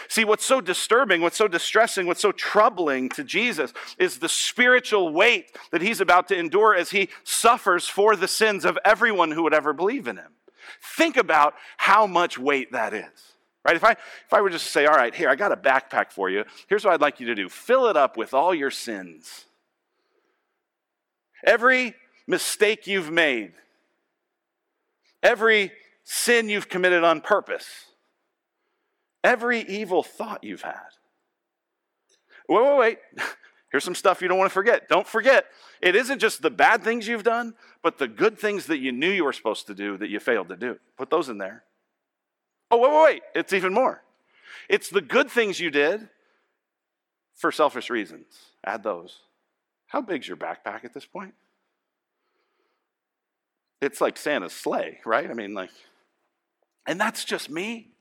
See, 0.07 0.25
what's 0.25 0.45
so 0.45 0.61
disturbing, 0.61 1.21
what's 1.21 1.37
so 1.37 1.47
distressing, 1.47 2.07
what's 2.07 2.21
so 2.21 2.31
troubling 2.31 3.09
to 3.09 3.23
Jesus 3.23 3.73
is 3.97 4.19
the 4.19 4.29
spiritual 4.29 5.13
weight 5.13 5.55
that 5.71 5.81
he's 5.81 6.01
about 6.01 6.27
to 6.29 6.37
endure 6.37 6.75
as 6.75 6.91
he 6.91 7.09
suffers 7.23 7.87
for 7.87 8.15
the 8.15 8.27
sins 8.27 8.65
of 8.65 8.77
everyone 8.85 9.31
who 9.31 9.43
would 9.43 9.53
ever 9.53 9.73
believe 9.73 10.07
in 10.07 10.17
him. 10.17 10.31
Think 10.95 11.17
about 11.17 11.53
how 11.77 12.07
much 12.07 12.37
weight 12.37 12.71
that 12.71 12.93
is. 12.93 13.33
Right? 13.65 13.75
If 13.75 13.83
I 13.83 13.91
if 13.91 14.33
I 14.33 14.41
were 14.41 14.49
just 14.49 14.65
to 14.65 14.71
say, 14.71 14.85
"All 14.85 14.95
right, 14.95 15.15
here, 15.15 15.29
I 15.29 15.35
got 15.35 15.53
a 15.53 15.57
backpack 15.57 16.11
for 16.11 16.29
you. 16.29 16.43
Here's 16.67 16.83
what 16.83 16.93
I'd 16.93 17.01
like 17.01 17.19
you 17.21 17.27
to 17.27 17.35
do. 17.35 17.47
Fill 17.47 17.87
it 17.87 17.95
up 17.95 18.17
with 18.17 18.33
all 18.33 18.53
your 18.53 18.71
sins. 18.71 19.45
Every 21.45 21.95
mistake 22.27 22.87
you've 22.87 23.11
made, 23.11 23.53
every 25.21 25.71
sin 26.03 26.49
you've 26.49 26.67
committed 26.67 27.03
on 27.05 27.21
purpose, 27.21 27.85
every 29.23 29.61
evil 29.61 30.03
thought 30.03 30.43
you've 30.43 30.61
had. 30.61 30.89
Wait, 32.47 32.63
wait, 32.63 32.77
wait. 32.77 32.97
Here's 33.71 33.83
some 33.83 33.95
stuff 33.95 34.21
you 34.21 34.27
don't 34.27 34.37
want 34.37 34.51
to 34.51 34.53
forget. 34.53 34.87
Don't 34.87 35.07
forget, 35.07 35.45
it 35.81 35.95
isn't 35.95 36.19
just 36.19 36.43
the 36.43 36.51
bad 36.51 36.83
things 36.83 37.07
you've 37.07 37.23
done, 37.23 37.55
but 37.81 37.97
the 37.97 38.07
good 38.07 38.37
things 38.37 38.67
that 38.67 38.77
you 38.77 38.91
knew 38.91 39.09
you 39.09 39.23
were 39.23 39.33
supposed 39.33 39.65
to 39.65 39.73
do 39.73 39.97
that 39.97 40.09
you 40.09 40.19
failed 40.19 40.49
to 40.49 40.55
do. 40.55 40.77
Put 40.95 41.09
those 41.09 41.27
in 41.27 41.39
there. 41.39 41.63
Oh, 42.69 42.77
wait, 42.77 42.91
wait, 42.91 43.03
wait. 43.03 43.21
It's 43.33 43.53
even 43.53 43.73
more. 43.73 44.03
It's 44.69 44.89
the 44.89 45.01
good 45.01 45.29
things 45.29 45.59
you 45.59 45.71
did 45.71 46.07
for 47.35 47.51
selfish 47.51 47.89
reasons. 47.89 48.25
Add 48.63 48.83
those. 48.83 49.21
How 49.87 50.01
big's 50.01 50.27
your 50.27 50.37
backpack 50.37 50.85
at 50.85 50.93
this 50.93 51.05
point? 51.05 51.33
It's 53.81 53.99
like 53.99 54.17
Santa's 54.17 54.53
sleigh, 54.53 54.99
right? 55.03 55.29
I 55.29 55.33
mean, 55.33 55.53
like, 55.53 55.71
and 56.85 56.99
that's 56.99 57.25
just 57.25 57.49
me. 57.49 57.92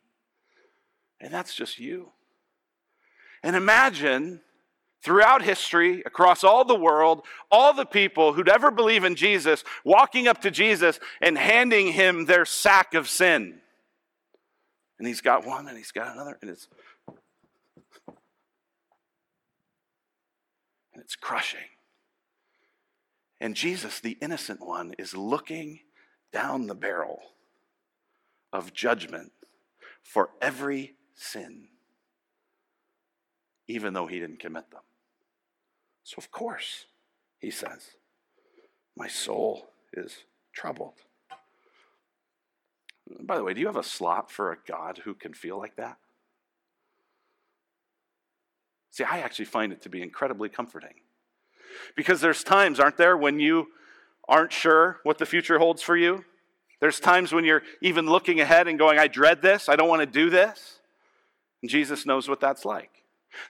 And 1.22 1.32
that's 1.32 1.54
just 1.54 1.78
you. 1.78 2.10
And 3.42 3.54
imagine 3.54 4.40
throughout 5.02 5.42
history, 5.42 6.02
across 6.04 6.44
all 6.44 6.64
the 6.64 6.74
world, 6.74 7.22
all 7.50 7.72
the 7.72 7.86
people 7.86 8.32
who'd 8.32 8.48
ever 8.48 8.70
believe 8.70 9.04
in 9.04 9.14
Jesus 9.14 9.64
walking 9.84 10.28
up 10.28 10.42
to 10.42 10.50
Jesus 10.50 11.00
and 11.20 11.38
handing 11.38 11.92
him 11.92 12.26
their 12.26 12.44
sack 12.44 12.94
of 12.94 13.08
sin. 13.08 13.60
And 14.98 15.06
he's 15.06 15.20
got 15.20 15.46
one 15.46 15.68
and 15.68 15.76
he's 15.76 15.92
got 15.92 16.12
another, 16.12 16.38
and 16.40 16.50
it's 16.50 16.68
and 20.92 21.02
it's 21.02 21.16
crushing. 21.16 21.60
And 23.40 23.56
Jesus, 23.56 23.98
the 23.98 24.18
innocent 24.20 24.64
one, 24.64 24.94
is 24.98 25.16
looking 25.16 25.80
down 26.32 26.66
the 26.66 26.76
barrel 26.76 27.20
of 28.52 28.72
judgment 28.72 29.32
for 30.02 30.30
every 30.40 30.94
sin, 31.22 31.68
even 33.68 33.94
though 33.94 34.06
he 34.06 34.18
didn't 34.18 34.40
commit 34.40 34.70
them. 34.70 34.82
So, 36.04 36.16
of 36.18 36.30
course, 36.30 36.86
he 37.38 37.50
says, 37.50 37.92
My 38.96 39.08
soul 39.08 39.68
is 39.92 40.24
troubled. 40.52 40.94
By 43.20 43.36
the 43.36 43.44
way, 43.44 43.54
do 43.54 43.60
you 43.60 43.66
have 43.66 43.76
a 43.76 43.82
slot 43.82 44.30
for 44.30 44.52
a 44.52 44.56
God 44.66 45.02
who 45.04 45.14
can 45.14 45.34
feel 45.34 45.58
like 45.58 45.76
that? 45.76 45.98
See, 48.90 49.04
I 49.04 49.20
actually 49.20 49.46
find 49.46 49.72
it 49.72 49.82
to 49.82 49.88
be 49.88 50.02
incredibly 50.02 50.48
comforting. 50.48 50.94
Because 51.96 52.20
there's 52.20 52.44
times, 52.44 52.78
aren't 52.78 52.98
there, 52.98 53.16
when 53.16 53.40
you 53.40 53.68
aren't 54.28 54.52
sure 54.52 55.00
what 55.02 55.18
the 55.18 55.26
future 55.26 55.58
holds 55.58 55.82
for 55.82 55.96
you? 55.96 56.24
There's 56.80 57.00
times 57.00 57.32
when 57.32 57.44
you're 57.44 57.62
even 57.80 58.06
looking 58.06 58.40
ahead 58.40 58.68
and 58.68 58.78
going, 58.78 58.98
I 58.98 59.08
dread 59.08 59.40
this, 59.40 59.68
I 59.68 59.76
don't 59.76 59.88
want 59.88 60.00
to 60.00 60.06
do 60.06 60.30
this. 60.30 60.80
Jesus 61.64 62.06
knows 62.06 62.28
what 62.28 62.40
that's 62.40 62.64
like. 62.64 62.90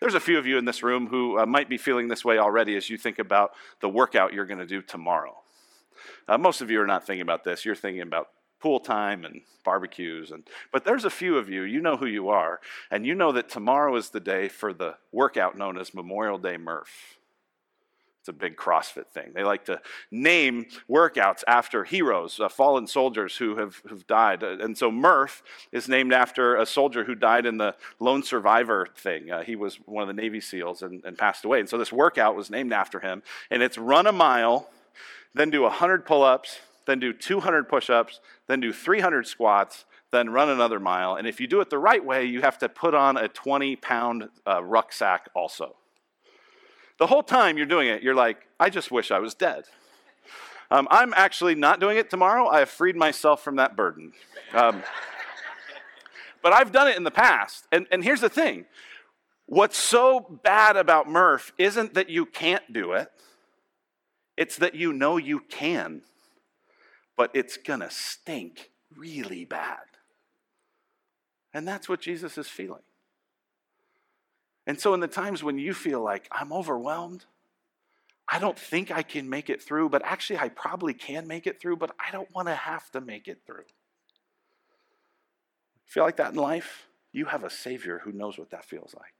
There's 0.00 0.14
a 0.14 0.20
few 0.20 0.38
of 0.38 0.46
you 0.46 0.58
in 0.58 0.64
this 0.64 0.82
room 0.82 1.08
who 1.08 1.38
uh, 1.38 1.46
might 1.46 1.68
be 1.68 1.78
feeling 1.78 2.08
this 2.08 2.24
way 2.24 2.38
already 2.38 2.76
as 2.76 2.88
you 2.88 2.96
think 2.96 3.18
about 3.18 3.52
the 3.80 3.88
workout 3.88 4.32
you're 4.32 4.46
going 4.46 4.58
to 4.58 4.66
do 4.66 4.80
tomorrow. 4.80 5.36
Uh, 6.28 6.38
most 6.38 6.60
of 6.60 6.70
you 6.70 6.80
are 6.80 6.86
not 6.86 7.06
thinking 7.06 7.22
about 7.22 7.44
this. 7.44 7.64
You're 7.64 7.74
thinking 7.74 8.02
about 8.02 8.28
pool 8.60 8.78
time 8.78 9.24
and 9.24 9.40
barbecues 9.64 10.30
and 10.30 10.48
but 10.72 10.84
there's 10.84 11.04
a 11.04 11.10
few 11.10 11.36
of 11.36 11.48
you 11.48 11.62
you 11.62 11.80
know 11.80 11.96
who 11.96 12.06
you 12.06 12.28
are 12.28 12.60
and 12.90 13.04
you 13.04 13.14
know 13.14 13.32
that 13.32 13.48
tomorrow 13.48 13.94
is 13.96 14.10
the 14.10 14.20
day 14.20 14.48
for 14.48 14.72
the 14.72 14.94
workout 15.10 15.56
known 15.56 15.76
as 15.78 15.94
memorial 15.94 16.38
day 16.38 16.56
murph 16.56 17.18
it's 18.22 18.28
a 18.28 18.32
big 18.32 18.56
CrossFit 18.56 19.08
thing. 19.08 19.32
They 19.34 19.42
like 19.42 19.64
to 19.64 19.80
name 20.12 20.66
workouts 20.88 21.42
after 21.48 21.82
heroes, 21.82 22.38
uh, 22.38 22.48
fallen 22.48 22.86
soldiers 22.86 23.36
who 23.36 23.56
have, 23.56 23.82
have 23.90 24.06
died. 24.06 24.44
Uh, 24.44 24.58
and 24.60 24.78
so 24.78 24.92
Murph 24.92 25.42
is 25.72 25.88
named 25.88 26.12
after 26.12 26.54
a 26.54 26.64
soldier 26.64 27.02
who 27.02 27.16
died 27.16 27.46
in 27.46 27.58
the 27.58 27.74
lone 27.98 28.22
survivor 28.22 28.86
thing. 28.96 29.32
Uh, 29.32 29.42
he 29.42 29.56
was 29.56 29.74
one 29.86 30.02
of 30.02 30.06
the 30.06 30.22
Navy 30.22 30.40
SEALs 30.40 30.82
and, 30.82 31.04
and 31.04 31.18
passed 31.18 31.44
away. 31.44 31.58
And 31.58 31.68
so 31.68 31.76
this 31.76 31.92
workout 31.92 32.36
was 32.36 32.48
named 32.48 32.72
after 32.72 33.00
him. 33.00 33.24
And 33.50 33.60
it's 33.60 33.76
run 33.76 34.06
a 34.06 34.12
mile, 34.12 34.70
then 35.34 35.50
do 35.50 35.62
100 35.62 36.06
pull 36.06 36.22
ups, 36.22 36.60
then 36.86 37.00
do 37.00 37.12
200 37.12 37.68
push 37.68 37.90
ups, 37.90 38.20
then 38.46 38.60
do 38.60 38.72
300 38.72 39.26
squats, 39.26 39.84
then 40.12 40.30
run 40.30 40.48
another 40.48 40.78
mile. 40.78 41.16
And 41.16 41.26
if 41.26 41.40
you 41.40 41.48
do 41.48 41.60
it 41.60 41.70
the 41.70 41.78
right 41.78 42.04
way, 42.04 42.24
you 42.24 42.42
have 42.42 42.58
to 42.58 42.68
put 42.68 42.94
on 42.94 43.16
a 43.16 43.26
20 43.26 43.74
pound 43.74 44.28
uh, 44.46 44.62
rucksack 44.62 45.28
also. 45.34 45.74
The 47.02 47.08
whole 47.08 47.24
time 47.24 47.56
you're 47.56 47.66
doing 47.66 47.88
it, 47.88 48.04
you're 48.04 48.14
like, 48.14 48.46
I 48.60 48.70
just 48.70 48.92
wish 48.92 49.10
I 49.10 49.18
was 49.18 49.34
dead. 49.34 49.64
Um, 50.70 50.86
I'm 50.88 51.12
actually 51.14 51.56
not 51.56 51.80
doing 51.80 51.96
it 51.96 52.08
tomorrow. 52.08 52.46
I 52.46 52.60
have 52.60 52.70
freed 52.70 52.94
myself 52.94 53.42
from 53.42 53.56
that 53.56 53.74
burden. 53.74 54.12
Um, 54.54 54.84
but 56.44 56.52
I've 56.52 56.70
done 56.70 56.86
it 56.86 56.96
in 56.96 57.02
the 57.02 57.10
past. 57.10 57.66
And, 57.72 57.88
and 57.90 58.04
here's 58.04 58.20
the 58.20 58.28
thing 58.28 58.66
what's 59.46 59.76
so 59.76 60.38
bad 60.44 60.76
about 60.76 61.08
Murph 61.08 61.52
isn't 61.58 61.94
that 61.94 62.08
you 62.08 62.24
can't 62.24 62.72
do 62.72 62.92
it, 62.92 63.10
it's 64.36 64.54
that 64.58 64.76
you 64.76 64.92
know 64.92 65.16
you 65.16 65.40
can, 65.40 66.02
but 67.16 67.32
it's 67.34 67.56
gonna 67.56 67.90
stink 67.90 68.70
really 68.96 69.44
bad. 69.44 69.78
And 71.52 71.66
that's 71.66 71.88
what 71.88 72.00
Jesus 72.00 72.38
is 72.38 72.46
feeling. 72.46 72.82
And 74.66 74.80
so, 74.80 74.94
in 74.94 75.00
the 75.00 75.08
times 75.08 75.42
when 75.42 75.58
you 75.58 75.74
feel 75.74 76.00
like 76.00 76.28
I'm 76.30 76.52
overwhelmed, 76.52 77.24
I 78.28 78.38
don't 78.38 78.58
think 78.58 78.90
I 78.90 79.02
can 79.02 79.28
make 79.28 79.50
it 79.50 79.60
through, 79.60 79.88
but 79.88 80.02
actually, 80.04 80.38
I 80.38 80.48
probably 80.48 80.94
can 80.94 81.26
make 81.26 81.46
it 81.46 81.60
through, 81.60 81.76
but 81.76 81.90
I 81.98 82.10
don't 82.12 82.32
want 82.34 82.48
to 82.48 82.54
have 82.54 82.90
to 82.92 83.00
make 83.00 83.28
it 83.28 83.40
through. 83.46 83.64
Feel 85.84 86.04
like 86.04 86.16
that 86.16 86.32
in 86.32 86.38
life? 86.38 86.86
You 87.12 87.26
have 87.26 87.44
a 87.44 87.50
Savior 87.50 88.00
who 88.04 88.12
knows 88.12 88.38
what 88.38 88.50
that 88.50 88.64
feels 88.64 88.94
like. 88.94 89.12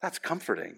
That's 0.00 0.18
comforting. 0.18 0.76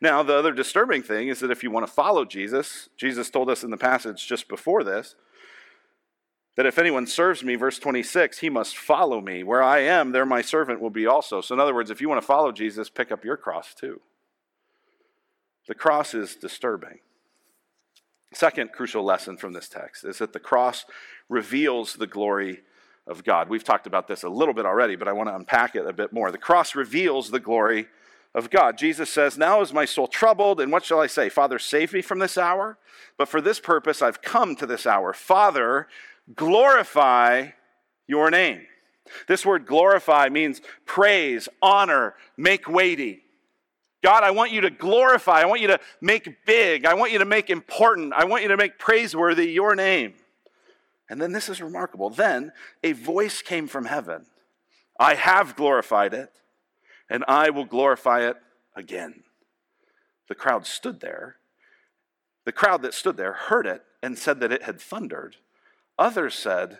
Now, 0.00 0.22
the 0.22 0.34
other 0.34 0.52
disturbing 0.52 1.02
thing 1.02 1.28
is 1.28 1.40
that 1.40 1.50
if 1.50 1.62
you 1.62 1.70
want 1.70 1.86
to 1.86 1.92
follow 1.92 2.24
Jesus, 2.24 2.88
Jesus 2.96 3.30
told 3.30 3.50
us 3.50 3.62
in 3.62 3.70
the 3.70 3.76
passage 3.76 4.26
just 4.26 4.48
before 4.48 4.84
this 4.84 5.14
that 6.56 6.66
if 6.66 6.78
anyone 6.78 7.06
serves 7.06 7.42
me, 7.42 7.54
verse 7.54 7.78
26, 7.78 8.38
he 8.38 8.50
must 8.50 8.76
follow 8.76 9.20
me. 9.20 9.42
Where 9.42 9.62
I 9.62 9.80
am, 9.80 10.12
there 10.12 10.26
my 10.26 10.42
servant 10.42 10.80
will 10.80 10.90
be 10.90 11.06
also. 11.06 11.40
So, 11.40 11.54
in 11.54 11.60
other 11.60 11.74
words, 11.74 11.90
if 11.90 12.00
you 12.00 12.08
want 12.08 12.20
to 12.20 12.26
follow 12.26 12.52
Jesus, 12.52 12.90
pick 12.90 13.12
up 13.12 13.24
your 13.24 13.36
cross 13.36 13.74
too. 13.74 14.00
The 15.68 15.74
cross 15.74 16.14
is 16.14 16.36
disturbing. 16.36 16.98
Second 18.32 18.72
crucial 18.72 19.04
lesson 19.04 19.36
from 19.36 19.52
this 19.52 19.68
text 19.68 20.04
is 20.04 20.18
that 20.18 20.32
the 20.32 20.40
cross 20.40 20.84
reveals 21.28 21.94
the 21.94 22.06
glory 22.06 22.60
of 23.06 23.24
God. 23.24 23.48
We've 23.48 23.64
talked 23.64 23.86
about 23.86 24.06
this 24.06 24.22
a 24.22 24.28
little 24.28 24.54
bit 24.54 24.66
already, 24.66 24.96
but 24.96 25.08
I 25.08 25.12
want 25.12 25.28
to 25.28 25.34
unpack 25.34 25.74
it 25.74 25.86
a 25.86 25.92
bit 25.92 26.12
more. 26.12 26.30
The 26.30 26.38
cross 26.38 26.74
reveals 26.74 27.30
the 27.30 27.40
glory 27.40 27.88
of 28.34 28.50
God. 28.50 28.78
Jesus 28.78 29.10
says, 29.10 29.36
Now 29.36 29.60
is 29.60 29.72
my 29.72 29.84
soul 29.84 30.06
troubled, 30.06 30.60
and 30.60 30.70
what 30.70 30.84
shall 30.84 31.00
I 31.00 31.08
say? 31.08 31.28
Father, 31.28 31.58
save 31.58 31.92
me 31.92 32.02
from 32.02 32.20
this 32.20 32.38
hour. 32.38 32.78
But 33.18 33.28
for 33.28 33.40
this 33.40 33.58
purpose 33.58 34.00
I've 34.00 34.22
come 34.22 34.54
to 34.56 34.66
this 34.66 34.86
hour. 34.86 35.12
Father, 35.12 35.88
glorify 36.34 37.48
your 38.06 38.30
name. 38.30 38.62
This 39.26 39.44
word 39.44 39.66
glorify 39.66 40.28
means 40.28 40.60
praise, 40.86 41.48
honor, 41.60 42.14
make 42.36 42.68
weighty. 42.68 43.22
God, 44.02 44.24
I 44.24 44.30
want 44.30 44.52
you 44.52 44.62
to 44.62 44.70
glorify. 44.70 45.42
I 45.42 45.46
want 45.46 45.60
you 45.60 45.68
to 45.68 45.80
make 46.00 46.46
big. 46.46 46.86
I 46.86 46.94
want 46.94 47.12
you 47.12 47.18
to 47.18 47.24
make 47.24 47.50
important. 47.50 48.12
I 48.14 48.24
want 48.24 48.42
you 48.42 48.48
to 48.48 48.56
make 48.56 48.78
praiseworthy 48.78 49.50
your 49.52 49.74
name. 49.74 50.14
And 51.08 51.20
then 51.20 51.32
this 51.32 51.48
is 51.48 51.60
remarkable. 51.60 52.08
Then 52.08 52.52
a 52.82 52.92
voice 52.92 53.42
came 53.42 53.66
from 53.66 53.84
heaven 53.84 54.26
I 54.98 55.14
have 55.14 55.56
glorified 55.56 56.12
it, 56.12 56.30
and 57.08 57.24
I 57.26 57.48
will 57.48 57.64
glorify 57.64 58.28
it 58.28 58.36
again. 58.76 59.24
The 60.28 60.34
crowd 60.34 60.66
stood 60.66 61.00
there. 61.00 61.36
The 62.44 62.52
crowd 62.52 62.82
that 62.82 62.92
stood 62.92 63.16
there 63.16 63.32
heard 63.32 63.66
it 63.66 63.82
and 64.02 64.18
said 64.18 64.40
that 64.40 64.52
it 64.52 64.62
had 64.62 64.78
thundered. 64.78 65.36
Others 66.00 66.34
said, 66.34 66.78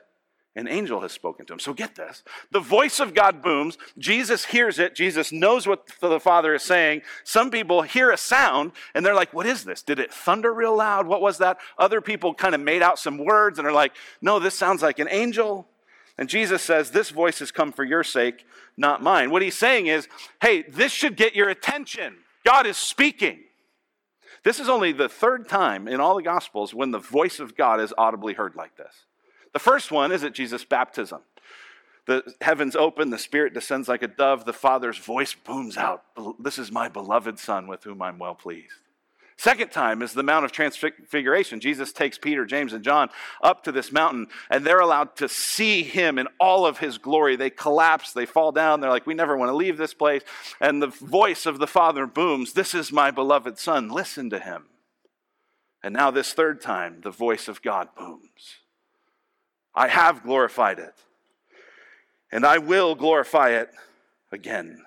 an 0.57 0.67
angel 0.67 1.00
has 1.00 1.12
spoken 1.12 1.47
to 1.47 1.53
him. 1.53 1.61
So 1.61 1.73
get 1.73 1.95
this. 1.95 2.25
The 2.50 2.59
voice 2.59 2.99
of 2.99 3.15
God 3.15 3.41
booms. 3.41 3.79
Jesus 3.99 4.47
hears 4.47 4.81
it. 4.81 4.97
Jesus 4.97 5.31
knows 5.31 5.65
what 5.65 5.87
the 6.00 6.19
Father 6.19 6.55
is 6.55 6.65
saying. 6.65 7.03
Some 7.23 7.53
people 7.53 7.83
hear 7.83 8.11
a 8.11 8.17
sound 8.17 8.73
and 8.93 9.07
they're 9.07 9.15
like, 9.15 9.33
What 9.33 9.47
is 9.47 9.62
this? 9.62 9.83
Did 9.83 10.00
it 10.00 10.12
thunder 10.12 10.53
real 10.53 10.77
loud? 10.77 11.07
What 11.07 11.23
was 11.23 11.39
that? 11.39 11.59
Other 11.79 12.00
people 12.00 12.35
kind 12.35 12.55
of 12.55 12.61
made 12.61 12.83
out 12.83 12.99
some 12.99 13.17
words 13.17 13.59
and 13.59 13.69
are 13.69 13.73
like, 13.73 13.93
No, 14.21 14.41
this 14.41 14.59
sounds 14.59 14.83
like 14.83 14.99
an 14.99 15.09
angel. 15.09 15.69
And 16.19 16.29
Jesus 16.29 16.62
says, 16.62 16.91
This 16.91 17.11
voice 17.11 17.39
has 17.39 17.53
come 17.53 17.71
for 17.71 17.85
your 17.85 18.03
sake, 18.03 18.45
not 18.77 19.05
mine. 19.05 19.31
What 19.31 19.43
he's 19.43 19.57
saying 19.57 19.87
is, 19.87 20.09
Hey, 20.43 20.62
this 20.62 20.91
should 20.91 21.17
get 21.17 21.37
your 21.37 21.49
attention. 21.49 22.17
God 22.45 22.67
is 22.67 22.77
speaking. 22.77 23.39
This 24.43 24.59
is 24.59 24.69
only 24.69 24.91
the 24.91 25.09
third 25.09 25.49
time 25.49 25.87
in 25.87 26.00
all 26.00 26.17
the 26.17 26.23
Gospels 26.23 26.75
when 26.75 26.91
the 26.91 26.99
voice 26.99 27.39
of 27.39 27.57
God 27.57 27.81
is 27.81 27.95
audibly 27.97 28.35
heard 28.35 28.57
like 28.57 28.77
this. 28.77 29.05
The 29.52 29.59
first 29.59 29.90
one 29.90 30.12
is 30.12 30.25
at 30.25 30.35
Jesus' 30.35 30.64
baptism. 30.64 31.21
The 32.07 32.35
heavens 32.40 32.75
open, 32.75 33.11
the 33.11 33.19
Spirit 33.19 33.54
descends 33.54 33.88
like 33.88 34.02
a 34.02 34.09
dove, 34.09 34.45
the 34.45 34.52
Father's 34.52 34.99
voice 34.99 35.35
booms 35.35 35.76
out 35.76 36.02
This 36.38 36.59
is 36.59 36.73
my 36.73 36.88
beloved 36.88 37.38
Son 37.38 37.66
with 37.66 37.85
whom 37.85 38.02
I'm 38.02 38.19
well 38.19 38.35
pleased. 38.35 38.75
Second 39.37 39.71
time 39.71 40.02
is 40.02 40.12
the 40.12 40.23
Mount 40.23 40.45
of 40.45 40.52
Transfiguration. 40.52 41.61
Jesus 41.61 41.92
takes 41.92 42.19
Peter, 42.19 42.45
James, 42.45 42.75
and 42.75 42.85
John 42.85 43.09
up 43.42 43.64
to 43.64 43.73
this 43.73 43.90
mountain, 43.90 44.26
and 44.50 44.66
they're 44.66 44.80
allowed 44.80 45.16
to 45.16 45.30
see 45.30 45.83
him 45.83 46.19
in 46.19 46.26
all 46.38 46.66
of 46.66 46.78
his 46.78 46.99
glory. 46.99 47.37
They 47.37 47.49
collapse, 47.49 48.12
they 48.12 48.26
fall 48.26 48.52
down. 48.52 48.80
They're 48.80 48.90
like, 48.90 49.07
We 49.07 49.14
never 49.14 49.38
want 49.38 49.49
to 49.49 49.57
leave 49.57 49.78
this 49.78 49.95
place. 49.95 50.23
And 50.61 50.83
the 50.83 50.88
voice 50.88 51.47
of 51.47 51.59
the 51.59 51.66
Father 51.66 52.07
booms, 52.07 52.52
This 52.52 52.75
is 52.75 52.92
my 52.92 53.11
beloved 53.11 53.59
Son. 53.59 53.88
Listen 53.88 54.28
to 54.28 54.38
him. 54.38 54.64
And 55.83 55.95
now, 55.95 56.11
this 56.11 56.35
third 56.35 56.61
time, 56.61 57.00
the 57.02 57.11
voice 57.11 57.49
of 57.49 57.62
God 57.62 57.88
booms. 57.97 58.59
I 59.75 59.89
have 59.89 60.23
glorified 60.23 60.79
it, 60.79 60.95
and 62.33 62.45
I 62.45 62.59
will 62.59 62.95
glorify 62.95 63.50
it 63.50 63.71
again. 64.33 64.85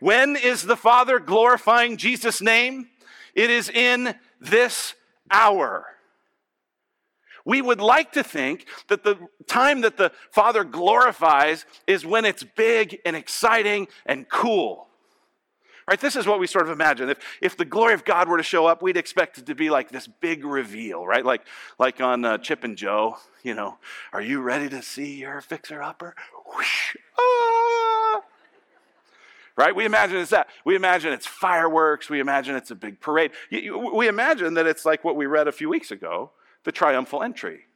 When 0.00 0.36
is 0.36 0.62
the 0.62 0.76
Father 0.76 1.18
glorifying 1.18 1.96
Jesus' 1.96 2.40
name? 2.40 2.88
It 3.34 3.50
is 3.50 3.68
in 3.68 4.14
this 4.40 4.94
hour. 5.30 5.86
We 7.44 7.60
would 7.60 7.80
like 7.80 8.12
to 8.12 8.22
think 8.22 8.66
that 8.88 9.02
the 9.02 9.16
time 9.46 9.80
that 9.80 9.96
the 9.96 10.12
Father 10.30 10.64
glorifies 10.64 11.64
is 11.86 12.06
when 12.06 12.24
it's 12.24 12.44
big 12.44 13.00
and 13.04 13.16
exciting 13.16 13.88
and 14.06 14.28
cool. 14.28 14.88
Right? 15.88 16.00
This 16.00 16.16
is 16.16 16.26
what 16.26 16.38
we 16.38 16.46
sort 16.46 16.66
of 16.66 16.70
imagine. 16.70 17.08
If, 17.08 17.18
if 17.40 17.56
the 17.56 17.64
glory 17.64 17.94
of 17.94 18.04
God 18.04 18.28
were 18.28 18.36
to 18.36 18.42
show 18.42 18.66
up, 18.66 18.82
we'd 18.82 18.96
expect 18.96 19.38
it 19.38 19.46
to 19.46 19.54
be 19.54 19.68
like 19.68 19.90
this 19.90 20.06
big 20.06 20.44
reveal, 20.44 21.04
right? 21.04 21.24
Like, 21.24 21.42
like 21.78 22.00
on 22.00 22.24
uh, 22.24 22.38
Chip 22.38 22.62
and 22.64 22.76
Jo, 22.76 23.16
you 23.42 23.54
know, 23.54 23.78
are 24.12 24.22
you 24.22 24.40
ready 24.40 24.68
to 24.68 24.82
see 24.82 25.18
your 25.20 25.40
fixer 25.40 25.82
upper? 25.82 26.14
Whoosh, 26.54 26.96
ah! 27.18 28.22
Right? 29.56 29.74
We 29.74 29.84
imagine 29.84 30.16
it's 30.18 30.30
that. 30.30 30.48
We 30.64 30.76
imagine 30.76 31.12
it's 31.12 31.26
fireworks. 31.26 32.08
We 32.08 32.20
imagine 32.20 32.54
it's 32.56 32.70
a 32.70 32.74
big 32.74 33.00
parade. 33.00 33.32
We 33.50 34.08
imagine 34.08 34.54
that 34.54 34.66
it's 34.66 34.84
like 34.84 35.04
what 35.04 35.16
we 35.16 35.26
read 35.26 35.46
a 35.48 35.52
few 35.52 35.68
weeks 35.68 35.90
ago 35.90 36.30
the 36.64 36.72
triumphal 36.72 37.22
entry. 37.22 37.66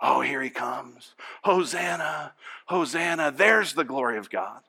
Oh, 0.00 0.20
here 0.20 0.42
he 0.42 0.50
comes. 0.50 1.14
Hosanna, 1.44 2.34
Hosanna. 2.66 3.30
There's 3.30 3.74
the 3.74 3.84
glory 3.84 4.18
of 4.18 4.30
God. 4.30 4.62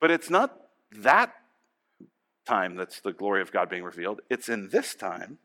But 0.00 0.10
it's 0.10 0.30
not 0.30 0.56
that 0.92 1.34
time 2.46 2.76
that's 2.76 3.00
the 3.00 3.12
glory 3.12 3.42
of 3.42 3.52
God 3.52 3.68
being 3.68 3.82
revealed. 3.82 4.20
It's 4.30 4.48
in 4.48 4.68
this 4.68 4.94
time, 4.94 5.38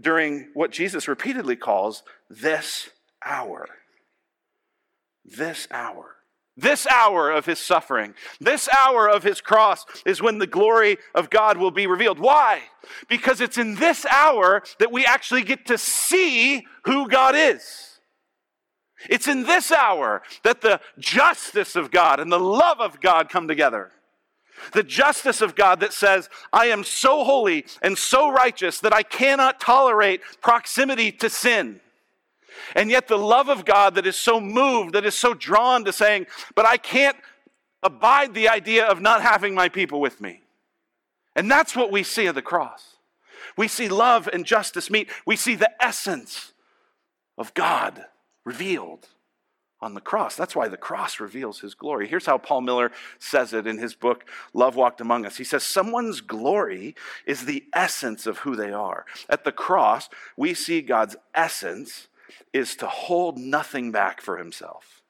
during 0.00 0.50
what 0.54 0.72
Jesus 0.72 1.06
repeatedly 1.06 1.56
calls 1.56 2.02
this 2.28 2.90
hour. 3.24 3.68
This 5.24 5.68
hour. 5.70 6.16
This 6.56 6.86
hour 6.86 7.32
of 7.32 7.46
his 7.46 7.58
suffering, 7.58 8.14
this 8.40 8.68
hour 8.68 9.08
of 9.08 9.24
his 9.24 9.40
cross 9.40 9.84
is 10.06 10.22
when 10.22 10.38
the 10.38 10.46
glory 10.46 10.98
of 11.12 11.28
God 11.28 11.56
will 11.56 11.72
be 11.72 11.88
revealed. 11.88 12.20
Why? 12.20 12.62
Because 13.08 13.40
it's 13.40 13.58
in 13.58 13.74
this 13.74 14.06
hour 14.06 14.62
that 14.78 14.92
we 14.92 15.04
actually 15.04 15.42
get 15.42 15.66
to 15.66 15.76
see 15.76 16.64
who 16.84 17.08
God 17.08 17.34
is. 17.34 17.93
It's 19.08 19.28
in 19.28 19.42
this 19.42 19.70
hour 19.72 20.22
that 20.42 20.60
the 20.60 20.80
justice 20.98 21.76
of 21.76 21.90
God 21.90 22.20
and 22.20 22.30
the 22.30 22.38
love 22.38 22.80
of 22.80 23.00
God 23.00 23.28
come 23.28 23.48
together. 23.48 23.90
The 24.72 24.82
justice 24.82 25.40
of 25.40 25.54
God 25.54 25.80
that 25.80 25.92
says, 25.92 26.28
I 26.52 26.66
am 26.66 26.84
so 26.84 27.24
holy 27.24 27.66
and 27.82 27.98
so 27.98 28.30
righteous 28.30 28.80
that 28.80 28.94
I 28.94 29.02
cannot 29.02 29.60
tolerate 29.60 30.20
proximity 30.40 31.10
to 31.12 31.28
sin. 31.28 31.80
And 32.76 32.88
yet, 32.88 33.08
the 33.08 33.18
love 33.18 33.48
of 33.48 33.64
God 33.64 33.96
that 33.96 34.06
is 34.06 34.16
so 34.16 34.40
moved, 34.40 34.94
that 34.94 35.04
is 35.04 35.16
so 35.16 35.34
drawn 35.34 35.84
to 35.84 35.92
saying, 35.92 36.26
But 36.54 36.66
I 36.66 36.76
can't 36.76 37.16
abide 37.82 38.32
the 38.32 38.48
idea 38.48 38.86
of 38.86 39.00
not 39.00 39.22
having 39.22 39.54
my 39.54 39.68
people 39.68 40.00
with 40.00 40.20
me. 40.20 40.40
And 41.36 41.50
that's 41.50 41.74
what 41.74 41.90
we 41.90 42.04
see 42.04 42.28
at 42.28 42.36
the 42.36 42.42
cross. 42.42 42.96
We 43.56 43.68
see 43.68 43.88
love 43.88 44.28
and 44.32 44.44
justice 44.44 44.88
meet. 44.88 45.10
We 45.26 45.36
see 45.36 45.56
the 45.56 45.70
essence 45.82 46.52
of 47.36 47.52
God 47.54 48.04
revealed 48.44 49.08
on 49.80 49.94
the 49.94 50.00
cross. 50.00 50.34
That's 50.34 50.56
why 50.56 50.68
the 50.68 50.76
cross 50.76 51.20
reveals 51.20 51.60
his 51.60 51.74
glory. 51.74 52.08
Here's 52.08 52.26
how 52.26 52.38
Paul 52.38 52.62
Miller 52.62 52.90
says 53.18 53.52
it 53.52 53.66
in 53.66 53.78
his 53.78 53.94
book, 53.94 54.24
Love 54.54 54.76
Walked 54.76 55.00
Among 55.00 55.26
Us. 55.26 55.36
He 55.36 55.44
says, 55.44 55.62
Someone's 55.62 56.20
glory 56.20 56.94
is 57.26 57.44
the 57.44 57.64
essence 57.74 58.26
of 58.26 58.38
who 58.38 58.56
they 58.56 58.72
are. 58.72 59.04
At 59.28 59.44
the 59.44 59.52
cross, 59.52 60.08
we 60.36 60.54
see 60.54 60.80
God's 60.80 61.16
essence 61.34 62.08
is 62.52 62.76
to 62.76 62.86
hold 62.86 63.36
nothing 63.36 63.92
back 63.92 64.20
for 64.20 64.38
himself. 64.38 65.02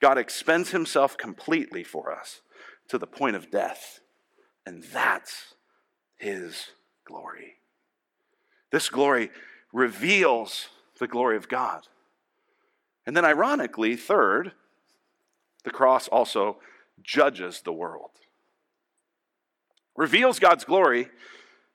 God 0.00 0.18
expends 0.18 0.70
himself 0.70 1.16
completely 1.16 1.82
for 1.82 2.12
us 2.12 2.42
to 2.88 2.98
the 2.98 3.06
point 3.06 3.34
of 3.34 3.50
death. 3.50 4.00
And 4.64 4.82
that's 4.84 5.54
his 6.16 6.66
glory. 7.04 7.54
This 8.70 8.88
glory 8.88 9.30
reveals 9.72 10.68
the 10.98 11.08
glory 11.08 11.36
of 11.36 11.48
God. 11.48 11.86
And 13.06 13.16
then, 13.16 13.24
ironically, 13.24 13.96
third, 13.96 14.52
the 15.64 15.70
cross 15.70 16.08
also 16.08 16.58
judges 17.02 17.60
the 17.60 17.72
world. 17.72 18.10
Reveals 19.96 20.38
God's 20.38 20.64
glory, 20.64 21.08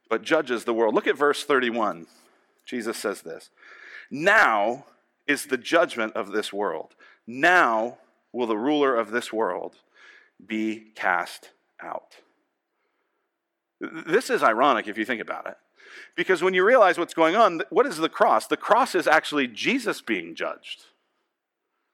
but 0.09 0.21
judges 0.21 0.65
the 0.65 0.73
world. 0.73 0.93
Look 0.93 1.07
at 1.07 1.17
verse 1.17 1.43
31. 1.43 2.07
Jesus 2.65 2.97
says 2.97 3.21
this 3.21 3.50
Now 4.09 4.85
is 5.27 5.45
the 5.45 5.57
judgment 5.57 6.13
of 6.15 6.31
this 6.31 6.51
world. 6.51 6.95
Now 7.25 7.98
will 8.31 8.48
the 8.48 8.57
ruler 8.57 8.96
of 8.96 9.11
this 9.11 9.31
world 9.31 9.75
be 10.46 10.91
cast 10.96 11.50
out. 11.81 12.17
This 13.79 14.29
is 14.29 14.44
ironic 14.44 14.87
if 14.87 14.98
you 14.98 15.05
think 15.05 15.22
about 15.22 15.48
it. 15.48 15.57
Because 16.15 16.41
when 16.41 16.53
you 16.53 16.63
realize 16.63 16.98
what's 16.98 17.13
going 17.13 17.35
on, 17.35 17.61
what 17.70 17.85
is 17.85 17.98
the 17.98 18.09
cross? 18.09 18.48
The 18.48 18.57
cross 18.57 18.96
is 18.96 19.07
actually 19.07 19.48
Jesus 19.48 20.01
being 20.01 20.35
judged. 20.35 20.85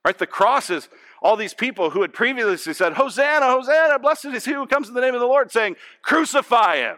Right? 0.04 0.16
The 0.16 0.26
cross 0.26 0.70
is 0.70 0.88
all 1.20 1.36
these 1.36 1.54
people 1.54 1.90
who 1.90 2.02
had 2.02 2.12
previously 2.12 2.72
said, 2.72 2.94
Hosanna, 2.94 3.46
Hosanna, 3.46 3.98
blessed 3.98 4.26
is 4.26 4.44
he 4.44 4.52
who 4.52 4.66
comes 4.66 4.88
in 4.88 4.94
the 4.94 5.00
name 5.00 5.14
of 5.14 5.20
the 5.20 5.26
Lord, 5.26 5.50
saying, 5.50 5.76
Crucify 6.02 6.76
him. 6.76 6.96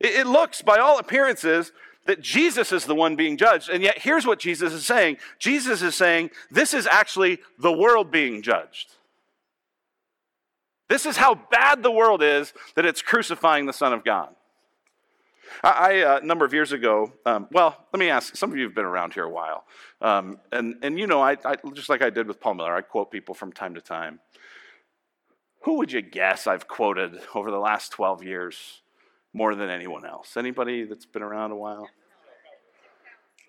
It, 0.00 0.14
it 0.20 0.26
looks, 0.26 0.62
by 0.62 0.78
all 0.78 0.98
appearances, 0.98 1.72
that 2.06 2.20
Jesus 2.20 2.72
is 2.72 2.84
the 2.84 2.94
one 2.94 3.16
being 3.16 3.36
judged. 3.36 3.70
And 3.70 3.82
yet, 3.82 3.98
here's 3.98 4.26
what 4.26 4.38
Jesus 4.38 4.72
is 4.72 4.84
saying 4.84 5.16
Jesus 5.38 5.82
is 5.82 5.94
saying, 5.94 6.30
This 6.50 6.74
is 6.74 6.86
actually 6.86 7.38
the 7.58 7.72
world 7.72 8.10
being 8.10 8.42
judged. 8.42 8.92
This 10.88 11.06
is 11.06 11.16
how 11.16 11.34
bad 11.34 11.82
the 11.82 11.90
world 11.90 12.22
is 12.22 12.52
that 12.76 12.84
it's 12.84 13.00
crucifying 13.00 13.66
the 13.66 13.72
Son 13.72 13.92
of 13.92 14.04
God. 14.04 14.34
I, 15.62 16.02
uh, 16.02 16.20
a 16.22 16.26
number 16.26 16.44
of 16.44 16.52
years 16.52 16.72
ago, 16.72 17.12
um, 17.26 17.48
well, 17.50 17.86
let 17.92 18.00
me 18.00 18.10
ask. 18.10 18.36
Some 18.36 18.50
of 18.50 18.58
you 18.58 18.64
have 18.64 18.74
been 18.74 18.84
around 18.84 19.14
here 19.14 19.24
a 19.24 19.30
while, 19.30 19.64
um, 20.00 20.38
and 20.52 20.76
and 20.82 20.98
you 20.98 21.06
know, 21.06 21.22
I, 21.22 21.36
I, 21.44 21.56
just 21.72 21.88
like 21.88 22.02
I 22.02 22.10
did 22.10 22.26
with 22.26 22.40
Paul 22.40 22.54
Miller, 22.54 22.74
I 22.74 22.80
quote 22.80 23.10
people 23.10 23.34
from 23.34 23.52
time 23.52 23.74
to 23.74 23.80
time. 23.80 24.20
Who 25.62 25.78
would 25.78 25.92
you 25.92 26.02
guess 26.02 26.46
I've 26.46 26.68
quoted 26.68 27.18
over 27.34 27.50
the 27.50 27.58
last 27.58 27.92
twelve 27.92 28.22
years 28.22 28.82
more 29.32 29.54
than 29.54 29.70
anyone 29.70 30.04
else? 30.04 30.36
Anybody 30.36 30.84
that's 30.84 31.06
been 31.06 31.22
around 31.22 31.52
a 31.52 31.56
while? 31.56 31.88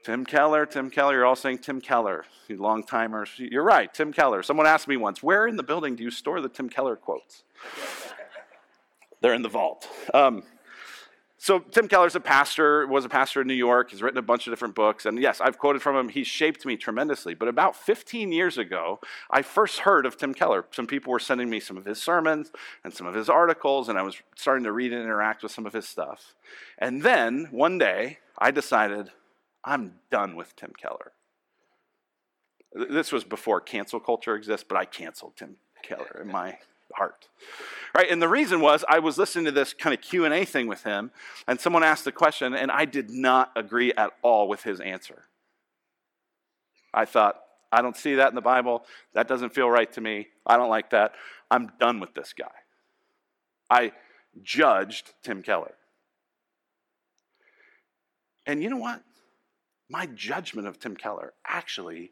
Tim 0.05 0.23
Keller, 0.23 0.67
Tim 0.67 0.91
Keller, 0.91 1.15
you're 1.15 1.25
all 1.25 1.35
saying 1.35 1.57
Tim 1.57 1.81
Keller, 1.81 2.25
you 2.47 2.57
long 2.57 2.83
timers. 2.83 3.31
You're 3.37 3.63
right, 3.63 3.91
Tim 3.91 4.13
Keller. 4.13 4.43
Someone 4.43 4.67
asked 4.67 4.87
me 4.87 4.97
once, 4.97 5.23
where 5.23 5.47
in 5.47 5.55
the 5.55 5.63
building 5.63 5.95
do 5.95 6.03
you 6.03 6.11
store 6.11 6.41
the 6.41 6.49
Tim 6.49 6.69
Keller 6.69 6.95
quotes? 6.95 7.43
They're 9.21 9.33
in 9.33 9.41
the 9.41 9.49
vault. 9.49 9.89
Um, 10.13 10.43
so 11.45 11.59
Tim 11.59 11.87
Keller's 11.87 12.15
a 12.15 12.19
pastor, 12.19 12.87
was 12.87 13.05
a 13.05 13.09
pastor 13.09 13.41
in 13.41 13.45
New 13.45 13.53
York. 13.53 13.91
He's 13.91 14.01
written 14.01 14.17
a 14.17 14.23
bunch 14.23 14.47
of 14.47 14.51
different 14.51 14.73
books. 14.73 15.05
And 15.05 15.19
yes, 15.21 15.39
I've 15.39 15.59
quoted 15.59 15.79
from 15.79 15.95
him. 15.95 16.09
He's 16.09 16.25
shaped 16.25 16.65
me 16.65 16.75
tremendously. 16.75 17.35
But 17.35 17.47
about 17.47 17.75
15 17.75 18.31
years 18.31 18.57
ago, 18.57 18.99
I 19.29 19.43
first 19.43 19.81
heard 19.81 20.07
of 20.07 20.17
Tim 20.17 20.33
Keller. 20.33 20.65
Some 20.71 20.87
people 20.87 21.13
were 21.13 21.19
sending 21.19 21.47
me 21.47 21.59
some 21.59 21.77
of 21.77 21.85
his 21.85 22.01
sermons 22.01 22.51
and 22.83 22.91
some 22.91 23.05
of 23.05 23.13
his 23.13 23.29
articles, 23.29 23.89
and 23.89 23.99
I 23.99 24.01
was 24.01 24.15
starting 24.35 24.63
to 24.63 24.71
read 24.71 24.91
and 24.91 25.03
interact 25.03 25.43
with 25.43 25.51
some 25.51 25.67
of 25.67 25.73
his 25.73 25.87
stuff. 25.87 26.33
And 26.79 27.03
then 27.03 27.49
one 27.51 27.77
day, 27.77 28.17
I 28.39 28.49
decided, 28.49 29.11
I'm 29.63 29.99
done 30.09 30.35
with 30.35 30.55
Tim 30.55 30.73
Keller. 30.75 31.11
This 32.73 33.11
was 33.11 33.23
before 33.23 33.61
cancel 33.61 33.99
culture 33.99 34.35
exists, 34.35 34.65
but 34.67 34.79
I 34.79 34.85
canceled 34.85 35.33
Tim 35.37 35.57
Keller 35.83 36.21
in 36.23 36.31
my 36.31 36.57
heart. 36.93 37.27
Right? 37.95 38.09
And 38.09 38.21
the 38.21 38.27
reason 38.27 38.59
was 38.59 38.83
i 38.89 38.99
was 38.99 39.17
listening 39.17 39.45
to 39.45 39.51
this 39.51 39.73
kind 39.73 39.93
of 39.93 40.01
q&a 40.01 40.45
thing 40.45 40.67
with 40.67 40.83
him 40.83 41.11
and 41.47 41.59
someone 41.59 41.83
asked 41.83 42.05
a 42.07 42.11
question 42.11 42.53
and 42.53 42.71
i 42.71 42.85
did 42.85 43.09
not 43.09 43.51
agree 43.55 43.93
at 43.93 44.11
all 44.21 44.47
with 44.47 44.63
his 44.63 44.79
answer. 44.79 45.25
I 46.93 47.05
thought 47.05 47.39
i 47.71 47.81
don't 47.81 47.97
see 47.97 48.15
that 48.15 48.29
in 48.29 48.35
the 48.35 48.41
bible. 48.41 48.85
That 49.13 49.27
doesn't 49.27 49.53
feel 49.53 49.69
right 49.69 49.91
to 49.93 50.01
me. 50.01 50.27
I 50.45 50.57
don't 50.57 50.69
like 50.69 50.91
that. 50.91 51.13
I'm 51.49 51.71
done 51.79 51.99
with 51.99 52.13
this 52.13 52.33
guy. 52.33 52.51
I 53.69 53.91
judged 54.41 55.13
tim 55.23 55.41
keller. 55.41 55.75
And 58.45 58.61
you 58.61 58.69
know 58.69 58.77
what? 58.77 59.01
My 59.89 60.05
judgment 60.07 60.67
of 60.67 60.79
tim 60.79 60.95
keller 60.95 61.33
actually 61.47 62.11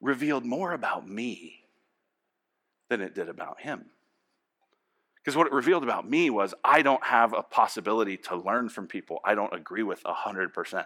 revealed 0.00 0.44
more 0.44 0.72
about 0.72 1.08
me 1.08 1.59
than 2.90 3.00
it 3.00 3.14
did 3.14 3.30
about 3.30 3.62
him. 3.62 3.86
Because 5.16 5.36
what 5.36 5.46
it 5.46 5.52
revealed 5.52 5.84
about 5.84 6.08
me 6.08 6.28
was 6.28 6.54
I 6.62 6.82
don't 6.82 7.04
have 7.04 7.32
a 7.32 7.42
possibility 7.42 8.18
to 8.18 8.36
learn 8.36 8.68
from 8.68 8.86
people 8.86 9.20
I 9.24 9.34
don't 9.34 9.54
agree 9.54 9.82
with 9.82 10.02
100%. 10.02 10.84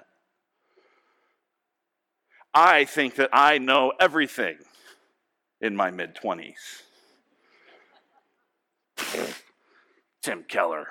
I 2.53 2.85
think 2.85 3.17
that 3.17 3.31
I 3.33 3.59
know 3.59 3.93
everything 3.99 4.59
in 5.61 5.75
my 5.75 5.91
mid 5.91 6.15
20s. 6.15 6.83
Tim 10.23 10.45
Keller. 10.45 10.87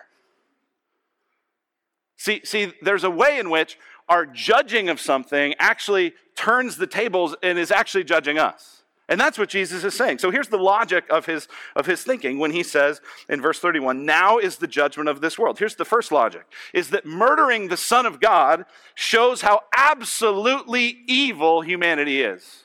See, 2.18 2.42
see, 2.44 2.74
there's 2.82 3.04
a 3.04 3.10
way 3.10 3.40
in 3.40 3.50
which 3.50 3.78
our 4.08 4.26
judging 4.26 4.90
of 4.90 5.00
something 5.00 5.56
actually 5.60 6.14
turns 6.36 6.78
the 6.78 6.88
tables 6.88 7.36
and 7.42 7.58
is 7.58 7.72
actually 7.72 8.04
judging 8.04 8.38
us. 8.38 8.83
And 9.10 9.20
that's 9.20 9.38
what 9.38 9.50
Jesus 9.50 9.84
is 9.84 9.94
saying. 9.94 10.20
So 10.20 10.32
here's 10.32 10.48
the 10.48 10.58
logic 10.58 11.04
of 11.10 11.26
his, 11.26 11.48
of 11.76 11.86
his 11.86 12.04
thinking 12.04 12.40
when 12.40 12.52
he 12.52 12.64
says 12.64 13.02
in 13.28 13.42
verse 13.42 13.60
31, 13.60 14.06
now 14.06 14.38
is 14.38 14.58
the 14.58 14.68
judgment 14.68 15.10
of 15.10 15.20
this 15.20 15.38
world. 15.38 15.60
Here's 15.60 15.76
the 15.76 15.86
first 15.86 16.12
logic 16.12 16.46
is 16.74 16.90
that 16.92 17.06
murdering 17.06 17.68
the 17.68 17.78
Son 17.78 18.06
of 18.06 18.22
God 18.22 18.66
shows 18.96 19.42
how 19.42 19.62
absolutely 19.76 21.00
evil 21.08 21.62
humanity 21.62 22.22
is. 22.22 22.64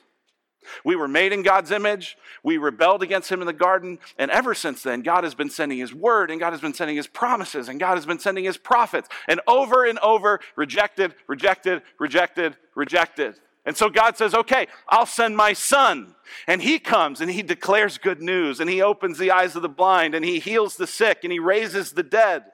We 0.83 0.95
were 0.95 1.07
made 1.07 1.33
in 1.33 1.41
God's 1.43 1.71
image. 1.71 2.17
We 2.43 2.57
rebelled 2.57 3.03
against 3.03 3.31
Him 3.31 3.41
in 3.41 3.47
the 3.47 3.53
garden. 3.53 3.99
And 4.17 4.31
ever 4.31 4.53
since 4.53 4.83
then, 4.83 5.01
God 5.01 5.23
has 5.23 5.33
been 5.33 5.49
sending 5.49 5.79
His 5.79 5.93
word, 5.93 6.31
and 6.31 6.39
God 6.39 6.51
has 6.51 6.61
been 6.61 6.73
sending 6.73 6.95
His 6.95 7.07
promises, 7.07 7.69
and 7.69 7.79
God 7.79 7.95
has 7.95 8.05
been 8.05 8.19
sending 8.19 8.43
His 8.43 8.57
prophets. 8.57 9.09
And 9.27 9.41
over 9.47 9.83
and 9.83 9.99
over, 9.99 10.39
rejected, 10.55 11.15
rejected, 11.27 11.81
rejected, 11.99 12.55
rejected. 12.75 13.39
And 13.69 13.77
so 13.77 13.87
God 13.87 14.17
says, 14.17 14.33
okay, 14.33 14.65
I'll 14.87 15.05
send 15.05 15.37
my 15.37 15.53
son. 15.53 16.15
And 16.47 16.59
he 16.59 16.79
comes 16.79 17.21
and 17.21 17.29
he 17.29 17.43
declares 17.43 17.99
good 17.99 18.19
news, 18.19 18.59
and 18.59 18.67
he 18.67 18.81
opens 18.81 19.19
the 19.19 19.29
eyes 19.29 19.55
of 19.55 19.61
the 19.61 19.69
blind, 19.69 20.15
and 20.15 20.25
he 20.25 20.39
heals 20.39 20.75
the 20.75 20.87
sick, 20.87 21.19
and 21.21 21.31
he 21.31 21.37
raises 21.37 21.91
the 21.91 22.01
dead. 22.01 22.45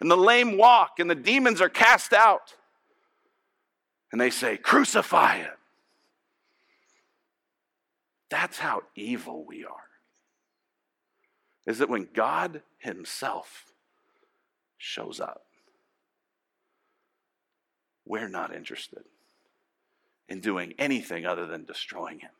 And 0.00 0.10
the 0.10 0.16
lame 0.16 0.58
walk, 0.58 0.98
and 0.98 1.08
the 1.08 1.14
demons 1.14 1.60
are 1.60 1.68
cast 1.68 2.12
out. 2.12 2.56
And 4.10 4.20
they 4.20 4.30
say, 4.30 4.56
Crucify 4.56 5.36
him. 5.36 5.52
That's 8.28 8.58
how 8.58 8.82
evil 8.96 9.44
we 9.46 9.64
are. 9.64 9.76
Is 11.68 11.78
that 11.78 11.88
when 11.88 12.08
God 12.12 12.62
Himself 12.78 13.66
shows 14.76 15.20
up, 15.20 15.44
we're 18.04 18.28
not 18.28 18.52
interested 18.52 19.04
in 20.28 20.40
doing 20.40 20.74
anything 20.78 21.26
other 21.26 21.46
than 21.46 21.64
destroying 21.64 22.20
Him. 22.20 22.30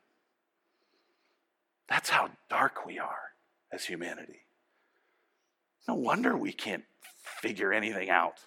That's 1.88 2.10
how 2.10 2.30
dark 2.48 2.86
we 2.86 2.98
are 2.98 3.32
as 3.72 3.84
humanity. 3.84 4.40
No 5.86 5.94
wonder 5.94 6.36
we 6.36 6.52
can't 6.52 6.84
figure 7.42 7.72
anything 7.72 8.08
out. 8.08 8.40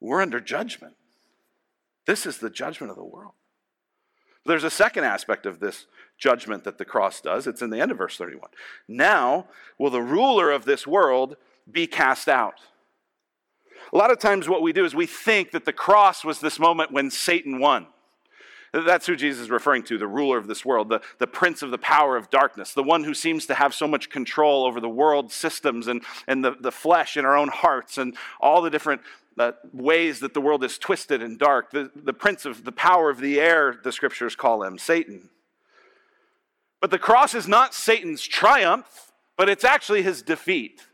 We're 0.00 0.22
under 0.22 0.40
judgment. 0.40 0.94
This 2.06 2.26
is 2.26 2.38
the 2.38 2.50
judgment 2.50 2.90
of 2.90 2.96
the 2.96 3.04
world. 3.04 3.32
There's 4.44 4.64
a 4.64 4.70
second 4.70 5.04
aspect 5.04 5.44
of 5.44 5.58
this 5.58 5.86
judgment 6.18 6.64
that 6.64 6.78
the 6.78 6.84
cross 6.84 7.20
does. 7.20 7.46
It's 7.46 7.62
in 7.62 7.70
the 7.70 7.80
end 7.80 7.90
of 7.90 7.98
verse 7.98 8.16
31. 8.16 8.50
Now 8.86 9.46
will 9.78 9.90
the 9.90 10.02
ruler 10.02 10.50
of 10.50 10.64
this 10.64 10.86
world 10.86 11.36
be 11.70 11.86
cast 11.86 12.28
out. 12.28 12.60
A 13.92 13.96
lot 13.96 14.10
of 14.10 14.18
times, 14.18 14.48
what 14.48 14.62
we 14.62 14.72
do 14.72 14.84
is 14.84 14.94
we 14.94 15.06
think 15.06 15.52
that 15.52 15.64
the 15.64 15.72
cross 15.72 16.24
was 16.24 16.40
this 16.40 16.58
moment 16.58 16.92
when 16.92 17.10
Satan 17.10 17.58
won. 17.58 17.86
That's 18.72 19.06
who 19.06 19.16
Jesus 19.16 19.44
is 19.44 19.50
referring 19.50 19.84
to, 19.84 19.96
the 19.96 20.06
ruler 20.06 20.38
of 20.38 20.48
this 20.48 20.64
world, 20.64 20.88
the, 20.88 21.00
the 21.18 21.26
prince 21.26 21.62
of 21.62 21.70
the 21.70 21.78
power 21.78 22.16
of 22.16 22.30
darkness, 22.30 22.74
the 22.74 22.82
one 22.82 23.04
who 23.04 23.14
seems 23.14 23.46
to 23.46 23.54
have 23.54 23.74
so 23.74 23.86
much 23.86 24.10
control 24.10 24.64
over 24.64 24.80
the 24.80 24.88
world 24.88 25.32
systems 25.32 25.86
and, 25.86 26.02
and 26.26 26.44
the, 26.44 26.56
the 26.60 26.72
flesh 26.72 27.16
in 27.16 27.24
our 27.24 27.36
own 27.36 27.48
hearts 27.48 27.96
and 27.96 28.16
all 28.40 28.60
the 28.60 28.70
different 28.70 29.00
uh, 29.38 29.52
ways 29.72 30.20
that 30.20 30.34
the 30.34 30.40
world 30.40 30.64
is 30.64 30.78
twisted 30.78 31.22
and 31.22 31.38
dark. 31.38 31.70
The, 31.70 31.90
the 31.94 32.12
prince 32.12 32.44
of 32.44 32.64
the 32.64 32.72
power 32.72 33.08
of 33.08 33.20
the 33.20 33.40
air, 33.40 33.78
the 33.82 33.92
scriptures 33.92 34.36
call 34.36 34.62
him 34.62 34.78
Satan. 34.78 35.30
But 36.80 36.90
the 36.90 36.98
cross 36.98 37.34
is 37.34 37.48
not 37.48 37.72
Satan's 37.72 38.26
triumph, 38.26 39.12
but 39.36 39.48
it's 39.48 39.64
actually 39.64 40.02
his 40.02 40.22
defeat. 40.22 40.86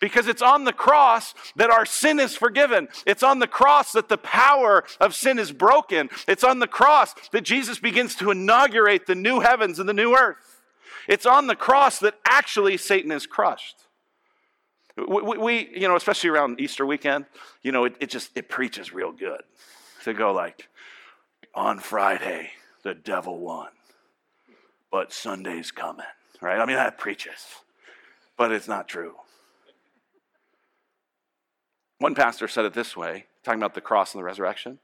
Because 0.00 0.28
it's 0.28 0.42
on 0.42 0.64
the 0.64 0.72
cross 0.72 1.34
that 1.56 1.70
our 1.70 1.86
sin 1.86 2.18
is 2.18 2.36
forgiven. 2.36 2.88
It's 3.06 3.22
on 3.22 3.38
the 3.38 3.46
cross 3.46 3.92
that 3.92 4.08
the 4.08 4.18
power 4.18 4.84
of 5.00 5.14
sin 5.14 5.38
is 5.38 5.52
broken. 5.52 6.10
It's 6.26 6.44
on 6.44 6.58
the 6.58 6.66
cross 6.66 7.14
that 7.32 7.42
Jesus 7.42 7.78
begins 7.78 8.14
to 8.16 8.30
inaugurate 8.30 9.06
the 9.06 9.14
new 9.14 9.40
heavens 9.40 9.78
and 9.78 9.88
the 9.88 9.94
new 9.94 10.16
earth. 10.16 10.62
It's 11.08 11.26
on 11.26 11.46
the 11.46 11.56
cross 11.56 11.98
that 12.00 12.14
actually 12.24 12.76
Satan 12.76 13.12
is 13.12 13.26
crushed. 13.26 13.76
We, 14.96 15.22
we, 15.38 15.70
you 15.74 15.88
know, 15.88 15.96
especially 15.96 16.30
around 16.30 16.60
Easter 16.60 16.86
weekend, 16.86 17.26
you 17.62 17.72
know, 17.72 17.84
it, 17.84 17.96
it 18.00 18.10
just, 18.10 18.30
it 18.36 18.48
preaches 18.48 18.92
real 18.92 19.12
good 19.12 19.42
to 20.04 20.14
go 20.14 20.32
like, 20.32 20.68
on 21.54 21.78
Friday, 21.78 22.50
the 22.82 22.94
devil 22.94 23.38
won, 23.38 23.68
but 24.90 25.12
Sunday's 25.12 25.70
coming, 25.70 26.06
right? 26.40 26.58
I 26.58 26.66
mean, 26.66 26.76
that 26.76 26.98
preaches, 26.98 27.46
but 28.36 28.52
it's 28.52 28.68
not 28.68 28.88
true. 28.88 29.14
One 31.98 32.14
pastor 32.14 32.48
said 32.48 32.64
it 32.64 32.74
this 32.74 32.96
way, 32.96 33.26
talking 33.42 33.60
about 33.60 33.74
the 33.74 33.80
cross 33.80 34.14
and 34.14 34.20
the 34.20 34.24
resurrection. 34.24 34.78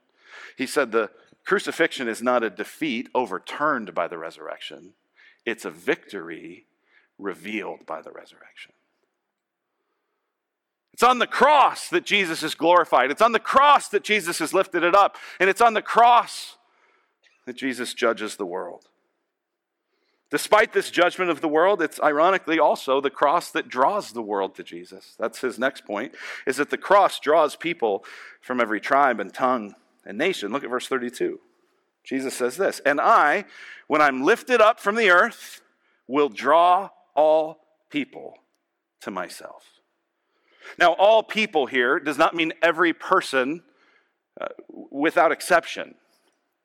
He 0.57 0.67
said 0.67 0.93
the 0.93 1.11
crucifixion 1.45 2.09
is 2.09 2.23
not 2.23 2.45
a 2.45 2.51
defeat 2.51 3.09
overturned 3.15 3.95
by 3.95 4.09
the 4.09 4.19
resurrection, 4.19 4.95
it's 5.45 5.65
a 5.65 5.71
victory 5.71 6.67
revealed 7.19 7.87
by 7.87 8.03
the 8.03 8.11
resurrection. 8.11 8.73
It's 10.93 11.03
on 11.03 11.19
the 11.19 11.27
cross 11.27 11.89
that 11.89 12.05
Jesus 12.05 12.43
is 12.43 12.55
glorified. 12.55 13.11
It's 13.11 13.23
on 13.23 13.33
the 13.33 13.39
cross 13.39 13.89
that 13.89 14.05
Jesus 14.05 14.39
has 14.39 14.53
lifted 14.53 14.83
it 14.83 14.95
up. 14.95 15.17
And 15.39 15.49
it's 15.49 15.63
on 15.63 15.73
the 15.73 15.81
cross 15.81 16.59
that 17.47 17.57
Jesus 17.57 17.95
judges 17.95 18.37
the 18.37 18.45
world. 18.45 18.85
Despite 20.31 20.73
this 20.73 20.91
judgment 20.91 21.31
of 21.31 21.41
the 21.41 21.49
world, 21.49 21.83
it's 21.83 22.01
ironically 22.01 22.59
also 22.59 23.01
the 23.01 23.11
cross 23.11 23.51
that 23.51 23.69
draws 23.69 24.13
the 24.13 24.23
world 24.23 24.55
to 24.55 24.63
Jesus. 24.63 25.17
That's 25.19 25.41
his 25.41 25.59
next 25.59 25.85
point, 25.85 26.15
is 26.47 26.57
that 26.59 26.71
the 26.71 26.79
cross 26.79 27.19
draws 27.19 27.57
people 27.57 28.05
from 28.41 28.61
every 28.61 28.81
tribe 28.81 29.19
and 29.19 29.35
tongue 29.35 29.75
and 30.05 30.17
nation. 30.17 30.53
Look 30.53 30.63
at 30.63 30.71
verse 30.71 30.87
32. 30.87 31.41
Jesus 32.05 32.35
says 32.35 32.57
this, 32.57 32.81
and 32.87 33.01
I, 33.01 33.45
when 33.89 34.01
I'm 34.01 34.23
lifted 34.23 34.61
up 34.61 34.79
from 34.79 34.95
the 34.95 35.11
earth, 35.11 35.63
will 36.07 36.29
draw 36.29 36.91
all 37.15 37.59
people 37.91 38.35
to 39.01 39.11
myself. 39.11 39.65
Now, 40.79 40.93
all 40.93 41.23
people 41.23 41.67
here 41.67 41.99
does 41.99 42.19
not 42.19 42.35
mean 42.35 42.53
every 42.63 42.93
person 42.93 43.63
uh, 44.41 44.47
without 44.91 45.33
exception. 45.33 45.97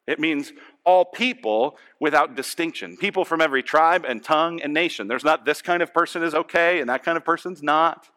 It 0.07 0.19
means 0.19 0.53
all 0.83 1.05
people 1.05 1.77
without 1.99 2.35
distinction. 2.35 2.95
People 2.97 3.25
from 3.25 3.41
every 3.41 3.63
tribe 3.63 4.05
and 4.07 4.23
tongue 4.23 4.61
and 4.61 4.73
nation. 4.73 5.07
There's 5.07 5.23
not 5.23 5.45
this 5.45 5.61
kind 5.61 5.81
of 5.81 5.93
person 5.93 6.21
is 6.21 6.35
okay 6.35 6.79
and 6.79 6.89
that 6.89 7.03
kind 7.03 7.17
of 7.17 7.25
person's 7.25 7.63
not. 7.63 8.09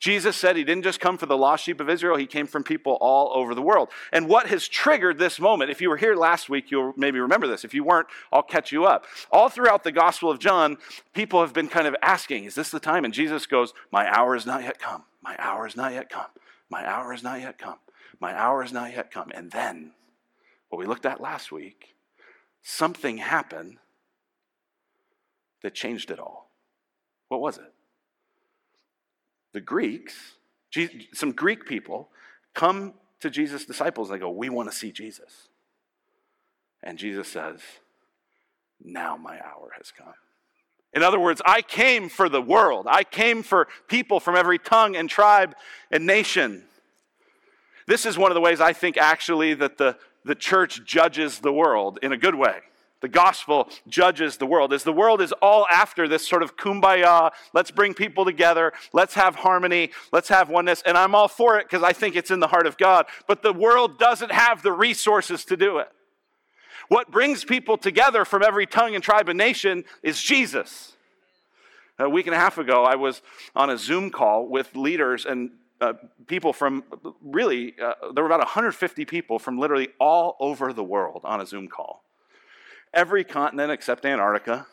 Jesus 0.00 0.34
said 0.34 0.56
he 0.56 0.64
didn't 0.64 0.82
just 0.82 0.98
come 0.98 1.18
for 1.18 1.26
the 1.26 1.36
lost 1.36 1.62
sheep 1.62 1.78
of 1.78 1.90
Israel, 1.90 2.16
he 2.16 2.26
came 2.26 2.46
from 2.46 2.64
people 2.64 2.96
all 3.02 3.32
over 3.34 3.54
the 3.54 3.60
world. 3.60 3.90
And 4.12 4.28
what 4.28 4.46
has 4.46 4.66
triggered 4.66 5.18
this 5.18 5.38
moment, 5.38 5.70
if 5.70 5.82
you 5.82 5.90
were 5.90 5.98
here 5.98 6.16
last 6.16 6.48
week, 6.48 6.70
you'll 6.70 6.94
maybe 6.96 7.20
remember 7.20 7.46
this. 7.46 7.64
If 7.64 7.74
you 7.74 7.84
weren't, 7.84 8.06
I'll 8.32 8.42
catch 8.42 8.72
you 8.72 8.86
up. 8.86 9.04
All 9.30 9.50
throughout 9.50 9.84
the 9.84 9.92
Gospel 9.92 10.30
of 10.30 10.38
John, 10.38 10.78
people 11.12 11.42
have 11.42 11.52
been 11.52 11.68
kind 11.68 11.86
of 11.86 11.94
asking, 12.00 12.44
Is 12.44 12.54
this 12.54 12.70
the 12.70 12.80
time? 12.80 13.04
And 13.04 13.12
Jesus 13.12 13.44
goes, 13.44 13.74
My 13.92 14.10
hour 14.10 14.34
is 14.34 14.46
not 14.46 14.62
yet 14.62 14.78
come. 14.78 15.04
My 15.22 15.36
hour 15.38 15.66
is 15.66 15.76
not 15.76 15.92
yet 15.92 16.08
come. 16.08 16.30
My 16.70 16.88
hour 16.88 17.12
is 17.12 17.22
not 17.22 17.40
yet 17.40 17.58
come. 17.58 17.76
My 18.20 18.34
hour 18.34 18.64
is 18.64 18.72
not 18.72 18.92
yet 18.92 19.10
come. 19.10 19.30
And 19.34 19.50
then, 19.50 19.92
what 20.70 20.78
we 20.78 20.86
looked 20.86 21.06
at 21.06 21.20
last 21.20 21.52
week, 21.52 21.94
something 22.62 23.18
happened 23.18 23.76
that 25.62 25.74
changed 25.74 26.10
it 26.10 26.18
all. 26.18 26.50
What 27.28 27.40
was 27.40 27.58
it? 27.58 27.72
the 29.52 29.60
Greeks, 29.60 30.34
some 31.12 31.32
Greek 31.32 31.66
people, 31.66 32.08
come 32.54 32.94
to 33.20 33.30
Jesus' 33.30 33.64
disciples 33.64 34.08
they 34.08 34.18
go, 34.18 34.30
We 34.30 34.48
want 34.48 34.70
to 34.70 34.76
see 34.76 34.92
Jesus. 34.92 35.48
And 36.82 36.98
Jesus 36.98 37.28
says, 37.28 37.60
Now 38.82 39.16
my 39.16 39.34
hour 39.40 39.72
has 39.76 39.92
come. 39.96 40.14
In 40.92 41.02
other 41.02 41.20
words, 41.20 41.40
I 41.44 41.62
came 41.62 42.08
for 42.08 42.28
the 42.28 42.42
world. 42.42 42.86
I 42.88 43.04
came 43.04 43.42
for 43.42 43.68
people 43.86 44.18
from 44.18 44.34
every 44.34 44.58
tongue 44.58 44.96
and 44.96 45.08
tribe 45.08 45.54
and 45.90 46.04
nation. 46.04 46.64
This 47.86 48.06
is 48.06 48.18
one 48.18 48.30
of 48.30 48.34
the 48.34 48.40
ways 48.40 48.60
I 48.60 48.72
think 48.72 48.96
actually 48.96 49.54
that 49.54 49.78
the, 49.78 49.96
the 50.24 50.34
church 50.34 50.84
judges 50.84 51.40
the 51.40 51.52
world 51.52 51.98
in 52.02 52.12
a 52.12 52.16
good 52.16 52.34
way. 52.34 52.60
The 53.00 53.08
gospel 53.08 53.68
judges 53.88 54.36
the 54.36 54.46
world. 54.46 54.72
As 54.72 54.84
the 54.84 54.92
world 54.92 55.22
is 55.22 55.32
all 55.40 55.66
after 55.70 56.06
this 56.06 56.26
sort 56.28 56.42
of 56.42 56.56
kumbaya, 56.56 57.30
let's 57.54 57.70
bring 57.70 57.94
people 57.94 58.26
together, 58.26 58.72
let's 58.92 59.14
have 59.14 59.36
harmony, 59.36 59.90
let's 60.12 60.28
have 60.28 60.50
oneness. 60.50 60.82
And 60.84 60.98
I'm 60.98 61.14
all 61.14 61.28
for 61.28 61.58
it 61.58 61.64
because 61.64 61.82
I 61.82 61.94
think 61.94 62.14
it's 62.14 62.30
in 62.30 62.40
the 62.40 62.48
heart 62.48 62.66
of 62.66 62.76
God. 62.76 63.06
But 63.26 63.42
the 63.42 63.54
world 63.54 63.98
doesn't 63.98 64.32
have 64.32 64.62
the 64.62 64.72
resources 64.72 65.46
to 65.46 65.56
do 65.56 65.78
it. 65.78 65.88
What 66.88 67.10
brings 67.10 67.44
people 67.44 67.78
together 67.78 68.24
from 68.24 68.42
every 68.42 68.66
tongue 68.66 68.94
and 68.94 69.02
tribe 69.02 69.28
and 69.28 69.38
nation 69.38 69.84
is 70.02 70.20
Jesus. 70.20 70.92
A 71.98 72.08
week 72.08 72.26
and 72.26 72.34
a 72.34 72.38
half 72.38 72.58
ago, 72.58 72.84
I 72.84 72.96
was 72.96 73.22
on 73.54 73.70
a 73.70 73.78
Zoom 73.78 74.10
call 74.10 74.48
with 74.48 74.74
leaders 74.74 75.24
and 75.24 75.50
uh, 75.80 75.94
people 76.26 76.52
from 76.52 76.84
really, 77.22 77.74
uh, 77.82 78.12
there 78.14 78.22
were 78.22 78.28
about 78.28 78.40
150 78.40 79.04
people 79.04 79.38
from 79.38 79.58
literally 79.58 79.88
all 79.98 80.36
over 80.40 80.72
the 80.72 80.84
world 80.84 81.22
on 81.24 81.40
a 81.40 81.46
Zoom 81.46 81.68
call 81.68 82.02
every 82.92 83.24
continent 83.24 83.70
except 83.70 84.04
Antarctica. 84.04 84.66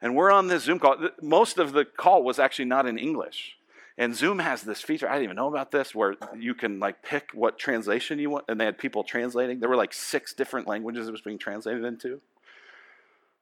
And 0.00 0.14
we're 0.14 0.30
on 0.30 0.46
this 0.46 0.64
Zoom 0.64 0.78
call. 0.78 0.96
Most 1.20 1.58
of 1.58 1.72
the 1.72 1.84
call 1.84 2.22
was 2.22 2.38
actually 2.38 2.66
not 2.66 2.86
in 2.86 2.98
English. 2.98 3.56
And 3.96 4.14
Zoom 4.14 4.38
has 4.38 4.62
this 4.62 4.80
feature, 4.80 5.08
I 5.08 5.14
didn't 5.14 5.24
even 5.24 5.36
know 5.36 5.48
about 5.48 5.72
this, 5.72 5.92
where 5.92 6.14
you 6.38 6.54
can 6.54 6.78
like 6.78 7.02
pick 7.02 7.30
what 7.34 7.58
translation 7.58 8.20
you 8.20 8.30
want. 8.30 8.44
And 8.48 8.60
they 8.60 8.64
had 8.64 8.78
people 8.78 9.02
translating. 9.02 9.58
There 9.58 9.68
were 9.68 9.76
like 9.76 9.92
six 9.92 10.32
different 10.32 10.68
languages 10.68 11.08
it 11.08 11.10
was 11.10 11.20
being 11.20 11.38
translated 11.38 11.84
into. 11.84 12.20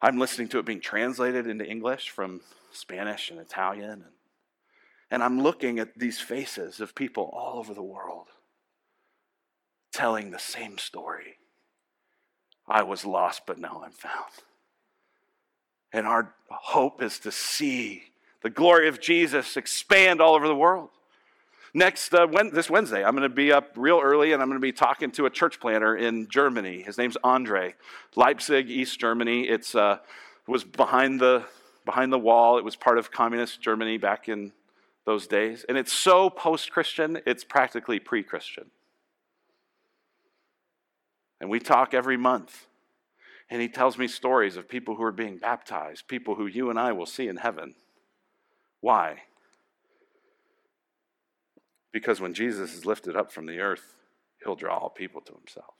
I'm 0.00 0.18
listening 0.18 0.48
to 0.48 0.58
it 0.58 0.64
being 0.64 0.80
translated 0.80 1.46
into 1.46 1.66
English 1.66 2.08
from 2.08 2.40
Spanish 2.72 3.30
and 3.30 3.38
Italian. 3.38 3.90
And, 3.90 4.04
and 5.10 5.22
I'm 5.22 5.40
looking 5.42 5.78
at 5.78 5.98
these 5.98 6.18
faces 6.18 6.80
of 6.80 6.94
people 6.94 7.30
all 7.32 7.58
over 7.58 7.74
the 7.74 7.82
world 7.82 8.26
telling 9.92 10.30
the 10.30 10.38
same 10.38 10.78
story. 10.78 11.38
I 12.68 12.82
was 12.82 13.04
lost, 13.04 13.42
but 13.46 13.58
now 13.58 13.82
I'm 13.84 13.92
found. 13.92 14.32
And 15.92 16.06
our 16.06 16.34
hope 16.50 17.02
is 17.02 17.18
to 17.20 17.32
see 17.32 18.02
the 18.42 18.50
glory 18.50 18.88
of 18.88 19.00
Jesus 19.00 19.56
expand 19.56 20.20
all 20.20 20.34
over 20.34 20.46
the 20.46 20.54
world. 20.54 20.90
Next, 21.72 22.14
uh, 22.14 22.26
when, 22.26 22.52
this 22.52 22.70
Wednesday, 22.70 23.04
I'm 23.04 23.12
going 23.12 23.28
to 23.28 23.34
be 23.34 23.52
up 23.52 23.72
real 23.76 24.00
early 24.02 24.32
and 24.32 24.42
I'm 24.42 24.48
going 24.48 24.60
to 24.60 24.62
be 24.62 24.72
talking 24.72 25.10
to 25.12 25.26
a 25.26 25.30
church 25.30 25.60
planter 25.60 25.96
in 25.96 26.28
Germany. 26.28 26.82
His 26.82 26.98
name's 26.98 27.16
Andre, 27.22 27.74
Leipzig, 28.14 28.70
East 28.70 28.98
Germany. 28.98 29.42
It's 29.42 29.74
uh, 29.74 29.98
was 30.46 30.64
behind 30.64 31.20
the 31.20 31.44
behind 31.84 32.12
the 32.12 32.18
wall. 32.18 32.58
It 32.58 32.64
was 32.64 32.76
part 32.76 32.98
of 32.98 33.10
communist 33.10 33.60
Germany 33.60 33.98
back 33.98 34.28
in 34.28 34.52
those 35.06 35.26
days, 35.26 35.64
and 35.68 35.78
it's 35.78 35.92
so 35.92 36.28
post-Christian. 36.28 37.20
It's 37.24 37.44
practically 37.44 37.98
pre-Christian. 38.00 38.72
And 41.40 41.48
we 41.48 41.60
talk 41.60 41.94
every 41.94 42.16
month, 42.16 42.66
and 43.48 43.62
he 43.62 43.68
tells 43.68 43.96
me 43.96 44.08
stories 44.08 44.56
of 44.56 44.68
people 44.68 44.96
who 44.96 45.04
are 45.04 45.12
being 45.12 45.38
baptized, 45.38 46.08
people 46.08 46.34
who 46.34 46.46
you 46.46 46.70
and 46.70 46.78
I 46.78 46.92
will 46.92 47.06
see 47.06 47.28
in 47.28 47.36
heaven. 47.36 47.74
Why? 48.80 49.22
Because 51.92 52.20
when 52.20 52.34
Jesus 52.34 52.74
is 52.74 52.84
lifted 52.84 53.16
up 53.16 53.30
from 53.30 53.46
the 53.46 53.60
earth, 53.60 53.94
he'll 54.42 54.56
draw 54.56 54.76
all 54.76 54.90
people 54.90 55.20
to 55.20 55.32
himself. 55.32 55.74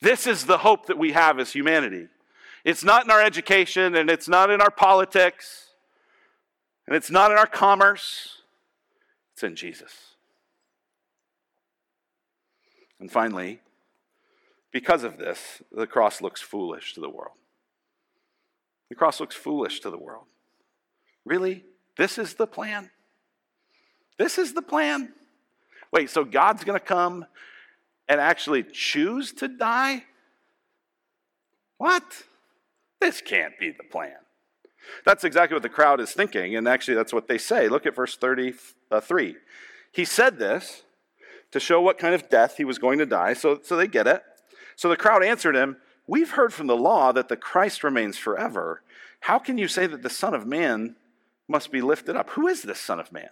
This 0.00 0.26
is 0.26 0.46
the 0.46 0.58
hope 0.58 0.86
that 0.86 0.98
we 0.98 1.12
have 1.12 1.38
as 1.38 1.52
humanity. 1.52 2.08
It's 2.64 2.84
not 2.84 3.04
in 3.04 3.10
our 3.10 3.22
education, 3.22 3.94
and 3.96 4.08
it's 4.08 4.28
not 4.28 4.50
in 4.50 4.60
our 4.60 4.70
politics, 4.70 5.63
and 6.86 6.96
it's 6.96 7.10
not 7.10 7.30
in 7.30 7.38
our 7.38 7.46
commerce. 7.46 8.42
It's 9.32 9.42
in 9.42 9.56
Jesus. 9.56 10.14
And 13.00 13.10
finally, 13.10 13.60
because 14.70 15.04
of 15.04 15.18
this, 15.18 15.62
the 15.72 15.86
cross 15.86 16.20
looks 16.20 16.40
foolish 16.40 16.94
to 16.94 17.00
the 17.00 17.08
world. 17.08 17.36
The 18.88 18.94
cross 18.94 19.20
looks 19.20 19.34
foolish 19.34 19.80
to 19.80 19.90
the 19.90 19.98
world. 19.98 20.24
Really? 21.24 21.64
This 21.96 22.18
is 22.18 22.34
the 22.34 22.46
plan? 22.46 22.90
This 24.18 24.38
is 24.38 24.52
the 24.52 24.62
plan. 24.62 25.12
Wait, 25.92 26.10
so 26.10 26.24
God's 26.24 26.64
going 26.64 26.78
to 26.78 26.84
come 26.84 27.24
and 28.08 28.20
actually 28.20 28.62
choose 28.62 29.32
to 29.34 29.48
die? 29.48 30.04
What? 31.78 32.24
This 33.00 33.20
can't 33.20 33.58
be 33.58 33.70
the 33.70 33.84
plan. 33.84 34.23
That's 35.04 35.24
exactly 35.24 35.54
what 35.54 35.62
the 35.62 35.68
crowd 35.68 36.00
is 36.00 36.12
thinking, 36.12 36.56
and 36.56 36.68
actually, 36.68 36.94
that's 36.94 37.12
what 37.12 37.28
they 37.28 37.38
say. 37.38 37.68
Look 37.68 37.86
at 37.86 37.94
verse 37.94 38.16
33. 38.16 39.36
He 39.92 40.04
said 40.04 40.38
this 40.38 40.82
to 41.50 41.60
show 41.60 41.80
what 41.80 41.98
kind 41.98 42.14
of 42.14 42.28
death 42.28 42.56
he 42.56 42.64
was 42.64 42.78
going 42.78 42.98
to 42.98 43.06
die, 43.06 43.34
so, 43.34 43.60
so 43.62 43.76
they 43.76 43.86
get 43.86 44.06
it. 44.06 44.22
So 44.76 44.88
the 44.88 44.96
crowd 44.96 45.24
answered 45.24 45.56
him, 45.56 45.76
We've 46.06 46.32
heard 46.32 46.52
from 46.52 46.66
the 46.66 46.76
law 46.76 47.12
that 47.12 47.28
the 47.28 47.36
Christ 47.36 47.82
remains 47.82 48.18
forever. 48.18 48.82
How 49.20 49.38
can 49.38 49.56
you 49.56 49.68
say 49.68 49.86
that 49.86 50.02
the 50.02 50.10
Son 50.10 50.34
of 50.34 50.46
Man 50.46 50.96
must 51.48 51.72
be 51.72 51.80
lifted 51.80 52.16
up? 52.16 52.30
Who 52.30 52.46
is 52.46 52.62
this 52.62 52.78
Son 52.78 53.00
of 53.00 53.10
Man? 53.10 53.30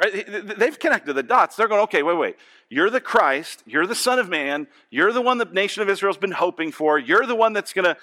Right? 0.00 0.56
They've 0.58 0.78
connected 0.78 1.14
the 1.14 1.22
dots. 1.24 1.56
They're 1.56 1.66
going, 1.66 1.82
okay, 1.82 2.04
wait, 2.04 2.16
wait. 2.16 2.36
You're 2.68 2.90
the 2.90 3.00
Christ. 3.00 3.64
You're 3.66 3.86
the 3.86 3.96
Son 3.96 4.20
of 4.20 4.28
Man. 4.28 4.68
You're 4.90 5.12
the 5.12 5.20
one 5.20 5.38
the 5.38 5.46
nation 5.46 5.82
of 5.82 5.88
Israel's 5.88 6.18
been 6.18 6.30
hoping 6.30 6.70
for. 6.70 6.98
You're 6.98 7.26
the 7.26 7.34
one 7.34 7.52
that's 7.52 7.72
going 7.72 7.86
to 7.86 7.96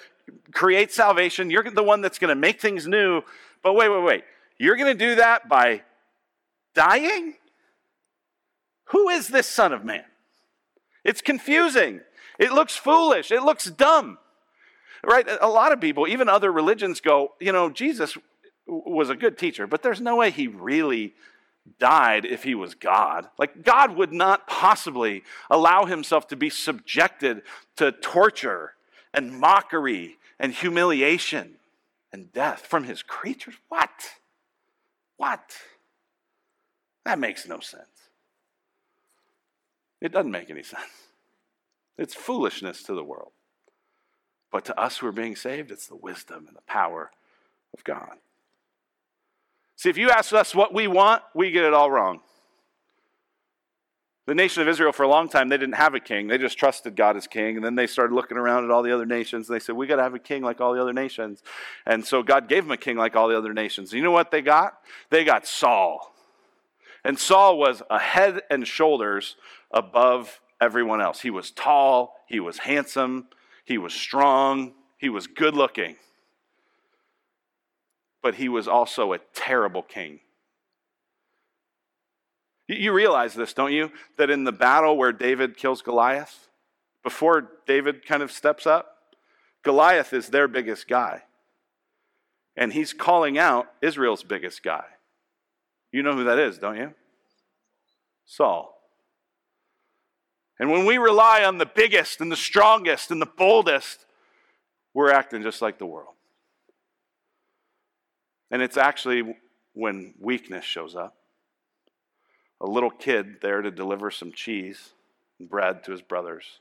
create 0.52 0.92
salvation. 0.92 1.50
You're 1.50 1.70
the 1.70 1.82
one 1.82 2.00
that's 2.00 2.18
going 2.18 2.28
to 2.28 2.34
make 2.34 2.60
things 2.60 2.86
new. 2.86 3.22
But 3.62 3.74
wait, 3.74 3.88
wait, 3.88 4.02
wait. 4.02 4.24
You're 4.58 4.76
going 4.76 4.96
to 4.96 5.06
do 5.06 5.16
that 5.16 5.48
by 5.48 5.82
dying? 6.74 7.34
Who 8.86 9.08
is 9.08 9.28
this 9.28 9.46
Son 9.46 9.72
of 9.72 9.84
Man? 9.84 10.04
It's 11.04 11.20
confusing. 11.20 12.00
It 12.38 12.52
looks 12.52 12.76
foolish. 12.76 13.30
It 13.30 13.42
looks 13.42 13.64
dumb. 13.66 14.18
Right? 15.04 15.26
A 15.40 15.48
lot 15.48 15.72
of 15.72 15.80
people, 15.80 16.08
even 16.08 16.28
other 16.28 16.50
religions, 16.50 17.00
go, 17.00 17.34
you 17.40 17.52
know, 17.52 17.70
Jesus 17.70 18.16
was 18.66 19.10
a 19.10 19.14
good 19.14 19.38
teacher, 19.38 19.66
but 19.66 19.82
there's 19.82 20.00
no 20.00 20.16
way 20.16 20.30
he 20.30 20.48
really 20.48 21.14
died 21.78 22.24
if 22.24 22.42
he 22.42 22.54
was 22.54 22.74
God. 22.74 23.28
Like, 23.38 23.62
God 23.62 23.96
would 23.96 24.12
not 24.12 24.46
possibly 24.46 25.22
allow 25.50 25.84
himself 25.84 26.28
to 26.28 26.36
be 26.36 26.50
subjected 26.50 27.42
to 27.76 27.92
torture 27.92 28.72
and 29.16 29.40
mockery 29.40 30.18
and 30.38 30.52
humiliation 30.52 31.56
and 32.12 32.32
death 32.32 32.66
from 32.66 32.84
his 32.84 33.02
creatures. 33.02 33.54
What? 33.68 34.10
What? 35.16 35.56
That 37.04 37.18
makes 37.18 37.48
no 37.48 37.58
sense. 37.58 37.82
It 40.00 40.12
doesn't 40.12 40.30
make 40.30 40.50
any 40.50 40.62
sense. 40.62 40.82
It's 41.98 42.14
foolishness 42.14 42.82
to 42.84 42.94
the 42.94 43.02
world. 43.02 43.32
But 44.52 44.66
to 44.66 44.78
us 44.78 44.98
who 44.98 45.06
are 45.06 45.12
being 45.12 45.34
saved, 45.34 45.70
it's 45.70 45.86
the 45.86 45.96
wisdom 45.96 46.44
and 46.46 46.56
the 46.56 46.62
power 46.66 47.10
of 47.72 47.82
God. 47.84 48.18
See, 49.76 49.88
if 49.88 49.96
you 49.96 50.10
ask 50.10 50.32
us 50.32 50.54
what 50.54 50.74
we 50.74 50.86
want, 50.86 51.22
we 51.34 51.50
get 51.50 51.64
it 51.64 51.74
all 51.74 51.90
wrong. 51.90 52.20
The 54.26 54.34
nation 54.34 54.60
of 54.60 54.68
Israel, 54.68 54.92
for 54.92 55.04
a 55.04 55.08
long 55.08 55.28
time, 55.28 55.48
they 55.48 55.56
didn't 55.56 55.76
have 55.76 55.94
a 55.94 56.00
king. 56.00 56.26
They 56.26 56.36
just 56.36 56.58
trusted 56.58 56.96
God 56.96 57.16
as 57.16 57.28
king. 57.28 57.56
And 57.56 57.64
then 57.64 57.76
they 57.76 57.86
started 57.86 58.12
looking 58.12 58.36
around 58.36 58.64
at 58.64 58.70
all 58.70 58.82
the 58.82 58.92
other 58.92 59.06
nations. 59.06 59.48
And 59.48 59.54
they 59.54 59.60
said, 59.60 59.76
We 59.76 59.86
got 59.86 59.96
to 59.96 60.02
have 60.02 60.14
a 60.14 60.18
king 60.18 60.42
like 60.42 60.60
all 60.60 60.74
the 60.74 60.80
other 60.80 60.92
nations. 60.92 61.42
And 61.86 62.04
so 62.04 62.22
God 62.22 62.48
gave 62.48 62.64
them 62.64 62.72
a 62.72 62.76
king 62.76 62.96
like 62.96 63.14
all 63.14 63.28
the 63.28 63.38
other 63.38 63.54
nations. 63.54 63.92
You 63.92 64.02
know 64.02 64.10
what 64.10 64.32
they 64.32 64.42
got? 64.42 64.78
They 65.10 65.24
got 65.24 65.46
Saul. 65.46 66.12
And 67.04 67.18
Saul 67.18 67.56
was 67.56 67.82
a 67.88 68.00
head 68.00 68.42
and 68.50 68.66
shoulders 68.66 69.36
above 69.70 70.40
everyone 70.60 71.00
else. 71.00 71.20
He 71.20 71.30
was 71.30 71.52
tall, 71.52 72.14
he 72.26 72.40
was 72.40 72.58
handsome, 72.58 73.28
he 73.64 73.78
was 73.78 73.94
strong, 73.94 74.72
he 74.98 75.08
was 75.08 75.28
good 75.28 75.54
looking 75.54 75.96
but 78.26 78.34
he 78.34 78.48
was 78.48 78.66
also 78.66 79.12
a 79.12 79.20
terrible 79.34 79.82
king. 79.82 80.18
You 82.68 82.92
realize 82.92 83.34
this, 83.34 83.52
don't 83.52 83.72
you? 83.72 83.92
That 84.18 84.30
in 84.30 84.44
the 84.44 84.52
battle 84.52 84.96
where 84.96 85.12
David 85.12 85.56
kills 85.56 85.82
Goliath, 85.82 86.48
before 87.02 87.48
David 87.66 88.04
kind 88.04 88.22
of 88.22 88.32
steps 88.32 88.66
up, 88.66 88.96
Goliath 89.62 90.12
is 90.12 90.28
their 90.28 90.48
biggest 90.48 90.88
guy. 90.88 91.22
And 92.56 92.72
he's 92.72 92.92
calling 92.92 93.38
out 93.38 93.66
Israel's 93.82 94.24
biggest 94.24 94.62
guy. 94.62 94.84
You 95.92 96.02
know 96.02 96.14
who 96.14 96.24
that 96.24 96.38
is, 96.38 96.58
don't 96.58 96.76
you? 96.76 96.94
Saul. 98.24 98.76
And 100.58 100.70
when 100.70 100.86
we 100.86 100.98
rely 100.98 101.44
on 101.44 101.58
the 101.58 101.66
biggest 101.66 102.20
and 102.20 102.32
the 102.32 102.36
strongest 102.36 103.10
and 103.10 103.20
the 103.20 103.26
boldest, 103.26 104.06
we're 104.94 105.10
acting 105.10 105.42
just 105.42 105.60
like 105.60 105.78
the 105.78 105.86
world. 105.86 106.14
And 108.50 108.62
it's 108.62 108.76
actually 108.76 109.36
when 109.74 110.14
weakness 110.18 110.64
shows 110.64 110.96
up. 110.96 111.15
A 112.60 112.66
little 112.66 112.90
kid 112.90 113.40
there 113.42 113.62
to 113.62 113.70
deliver 113.70 114.10
some 114.10 114.32
cheese 114.32 114.92
and 115.38 115.48
bread 115.48 115.84
to 115.84 115.92
his 115.92 116.02
brothers 116.02 116.60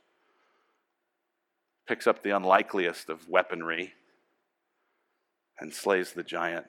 picks 1.87 2.07
up 2.07 2.23
the 2.23 2.31
unlikeliest 2.31 3.09
of 3.09 3.29
weaponry 3.29 3.93
and 5.59 5.73
slays 5.73 6.13
the 6.13 6.23
giant. 6.23 6.65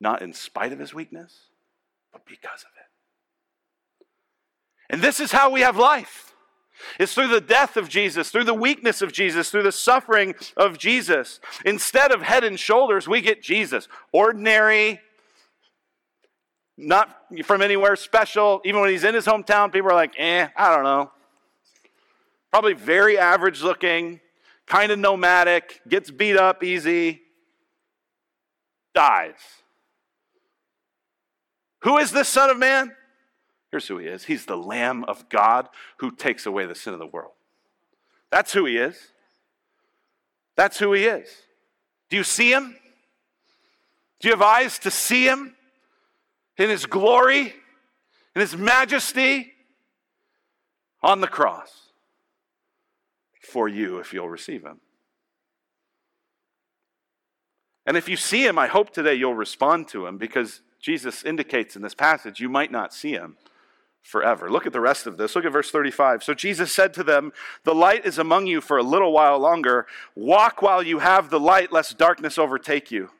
Not 0.00 0.22
in 0.22 0.32
spite 0.32 0.72
of 0.72 0.78
his 0.78 0.92
weakness, 0.92 1.48
but 2.12 2.26
because 2.26 2.62
of 2.62 2.70
it. 2.76 4.06
And 4.90 5.02
this 5.02 5.20
is 5.20 5.32
how 5.32 5.50
we 5.50 5.60
have 5.60 5.76
life. 5.76 6.34
It's 7.00 7.14
through 7.14 7.28
the 7.28 7.40
death 7.40 7.76
of 7.76 7.88
Jesus, 7.88 8.30
through 8.30 8.44
the 8.44 8.54
weakness 8.54 9.00
of 9.00 9.12
Jesus, 9.12 9.50
through 9.50 9.62
the 9.62 9.72
suffering 9.72 10.34
of 10.56 10.76
Jesus. 10.78 11.40
Instead 11.64 12.12
of 12.12 12.22
head 12.22 12.44
and 12.44 12.60
shoulders, 12.60 13.08
we 13.08 13.22
get 13.22 13.42
Jesus. 13.42 13.88
Ordinary, 14.12 15.00
not 16.76 17.24
from 17.44 17.62
anywhere 17.62 17.96
special. 17.96 18.60
Even 18.64 18.80
when 18.80 18.90
he's 18.90 19.04
in 19.04 19.14
his 19.14 19.26
hometown, 19.26 19.72
people 19.72 19.90
are 19.90 19.94
like, 19.94 20.14
eh, 20.18 20.48
I 20.56 20.74
don't 20.74 20.84
know. 20.84 21.10
Probably 22.50 22.74
very 22.74 23.18
average 23.18 23.62
looking, 23.62 24.20
kind 24.66 24.92
of 24.92 24.98
nomadic, 24.98 25.80
gets 25.88 26.10
beat 26.10 26.36
up 26.36 26.62
easy, 26.62 27.22
dies. 28.94 29.34
Who 31.80 31.98
is 31.98 32.12
this 32.12 32.28
Son 32.28 32.50
of 32.50 32.58
Man? 32.58 32.94
Here's 33.70 33.88
who 33.88 33.98
he 33.98 34.06
is 34.06 34.24
He's 34.24 34.46
the 34.46 34.56
Lamb 34.56 35.04
of 35.04 35.28
God 35.28 35.68
who 35.98 36.10
takes 36.10 36.46
away 36.46 36.66
the 36.66 36.74
sin 36.74 36.92
of 36.92 36.98
the 36.98 37.06
world. 37.06 37.32
That's 38.30 38.52
who 38.52 38.64
he 38.64 38.76
is. 38.76 39.12
That's 40.56 40.78
who 40.78 40.92
he 40.94 41.04
is. 41.04 41.28
Do 42.08 42.16
you 42.16 42.24
see 42.24 42.52
him? 42.52 42.76
Do 44.20 44.28
you 44.28 44.32
have 44.32 44.42
eyes 44.42 44.78
to 44.80 44.90
see 44.90 45.26
him 45.26 45.55
in 46.58 46.70
his 46.70 46.86
glory, 46.86 47.54
in 48.34 48.40
his 48.40 48.56
majesty 48.56 49.52
on 51.02 51.20
the 51.20 51.26
cross 51.26 51.90
for 53.40 53.68
you 53.68 53.98
if 53.98 54.12
you'll 54.12 54.28
receive 54.28 54.64
him? 54.64 54.80
And 57.86 57.96
if 57.96 58.08
you 58.08 58.16
see 58.16 58.44
him, 58.44 58.58
I 58.58 58.66
hope 58.66 58.90
today 58.90 59.14
you'll 59.14 59.34
respond 59.34 59.88
to 59.88 60.06
him 60.06 60.18
because 60.18 60.60
Jesus 60.80 61.24
indicates 61.24 61.76
in 61.76 61.82
this 61.82 61.94
passage 61.94 62.40
you 62.40 62.48
might 62.48 62.72
not 62.72 62.92
see 62.92 63.12
him 63.12 63.36
forever. 64.02 64.50
Look 64.50 64.66
at 64.66 64.72
the 64.72 64.80
rest 64.80 65.06
of 65.06 65.16
this. 65.16 65.34
Look 65.34 65.44
at 65.44 65.52
verse 65.52 65.70
35. 65.70 66.22
So 66.22 66.34
Jesus 66.34 66.72
said 66.72 66.94
to 66.94 67.04
them, 67.04 67.32
The 67.64 67.74
light 67.74 68.04
is 68.04 68.18
among 68.18 68.46
you 68.46 68.60
for 68.60 68.76
a 68.76 68.82
little 68.82 69.12
while 69.12 69.38
longer. 69.38 69.86
Walk 70.14 70.62
while 70.62 70.82
you 70.82 71.00
have 71.00 71.30
the 71.30 71.40
light, 71.40 71.72
lest 71.72 71.98
darkness 71.98 72.38
overtake 72.38 72.90
you. 72.90 73.10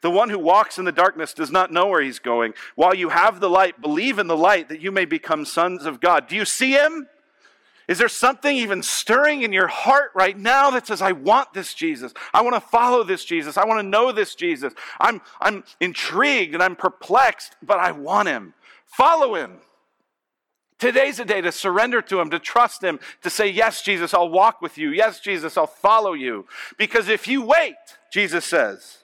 The 0.00 0.10
one 0.10 0.30
who 0.30 0.38
walks 0.38 0.78
in 0.78 0.84
the 0.84 0.92
darkness 0.92 1.34
does 1.34 1.50
not 1.50 1.72
know 1.72 1.86
where 1.86 2.02
he's 2.02 2.18
going. 2.18 2.54
While 2.74 2.94
you 2.94 3.08
have 3.10 3.40
the 3.40 3.50
light, 3.50 3.80
believe 3.80 4.18
in 4.18 4.26
the 4.26 4.36
light 4.36 4.68
that 4.68 4.80
you 4.80 4.92
may 4.92 5.04
become 5.04 5.44
sons 5.44 5.84
of 5.84 6.00
God. 6.00 6.28
Do 6.28 6.36
you 6.36 6.44
see 6.44 6.72
him? 6.72 7.08
Is 7.88 7.98
there 7.98 8.08
something 8.08 8.54
even 8.54 8.82
stirring 8.82 9.42
in 9.42 9.52
your 9.52 9.66
heart 9.66 10.10
right 10.14 10.36
now 10.36 10.70
that 10.70 10.86
says, 10.86 11.00
I 11.00 11.12
want 11.12 11.54
this 11.54 11.72
Jesus? 11.72 12.12
I 12.34 12.42
want 12.42 12.54
to 12.54 12.60
follow 12.60 13.02
this 13.02 13.24
Jesus. 13.24 13.56
I 13.56 13.64
want 13.64 13.80
to 13.80 13.88
know 13.88 14.12
this 14.12 14.34
Jesus. 14.34 14.74
I'm, 15.00 15.22
I'm 15.40 15.64
intrigued 15.80 16.52
and 16.52 16.62
I'm 16.62 16.76
perplexed, 16.76 17.56
but 17.62 17.78
I 17.78 17.92
want 17.92 18.28
him. 18.28 18.52
Follow 18.84 19.34
him. 19.34 19.60
Today's 20.78 21.18
a 21.18 21.24
day 21.24 21.40
to 21.40 21.50
surrender 21.50 22.00
to 22.02 22.20
Him, 22.20 22.30
to 22.30 22.38
trust 22.38 22.82
Him, 22.82 23.00
to 23.22 23.30
say, 23.30 23.48
Yes, 23.48 23.82
Jesus, 23.82 24.14
I'll 24.14 24.28
walk 24.28 24.62
with 24.62 24.78
you. 24.78 24.90
Yes, 24.90 25.20
Jesus, 25.20 25.56
I'll 25.56 25.66
follow 25.66 26.12
you. 26.12 26.46
Because 26.76 27.08
if 27.08 27.26
you 27.26 27.42
wait, 27.42 27.74
Jesus 28.12 28.44
says, 28.44 28.98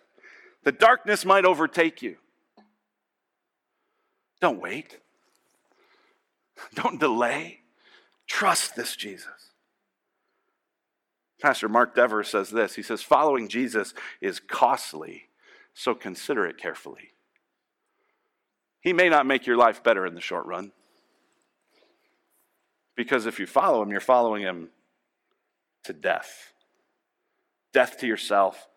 the 0.64 0.72
darkness 0.72 1.24
might 1.24 1.44
overtake 1.44 2.03
you. 2.03 2.16
Don't 4.40 4.61
wait. 4.61 4.98
Don't 6.74 7.00
delay. 7.00 7.61
Trust 8.27 8.77
this 8.77 8.96
Jesus. 8.96 9.29
Pastor 11.40 11.68
Mark 11.68 11.94
Dever 11.94 12.22
says 12.22 12.50
this 12.50 12.74
He 12.74 12.83
says, 12.83 13.03
Following 13.03 13.48
Jesus 13.48 13.94
is 14.20 14.40
costly, 14.40 15.24
so 15.74 15.94
consider 15.94 16.46
it 16.46 16.59
carefully. 16.59 17.11
He 18.81 18.92
may 18.92 19.09
not 19.09 19.27
make 19.27 19.46
your 19.46 19.57
life 19.57 19.83
better 19.83 20.07
in 20.07 20.14
the 20.14 20.20
short 20.20 20.46
run. 20.46 20.72
Because 22.96 23.27
if 23.27 23.40
you 23.40 23.46
follow 23.46 23.83
him, 23.83 23.90
you're 23.90 24.00
following 24.00 24.42
him 24.42 24.68
to 25.85 25.92
death 25.92 26.55
death 27.74 27.98
to 27.98 28.07
yourself, 28.07 28.68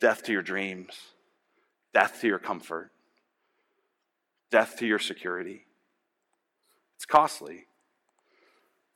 death 0.00 0.22
to 0.24 0.32
your 0.32 0.42
dreams, 0.42 0.94
death 1.92 2.20
to 2.20 2.26
your 2.26 2.38
comfort, 2.38 2.90
death 4.50 4.76
to 4.78 4.86
your 4.86 4.98
security. 4.98 5.62
It's 6.96 7.06
costly. 7.06 7.66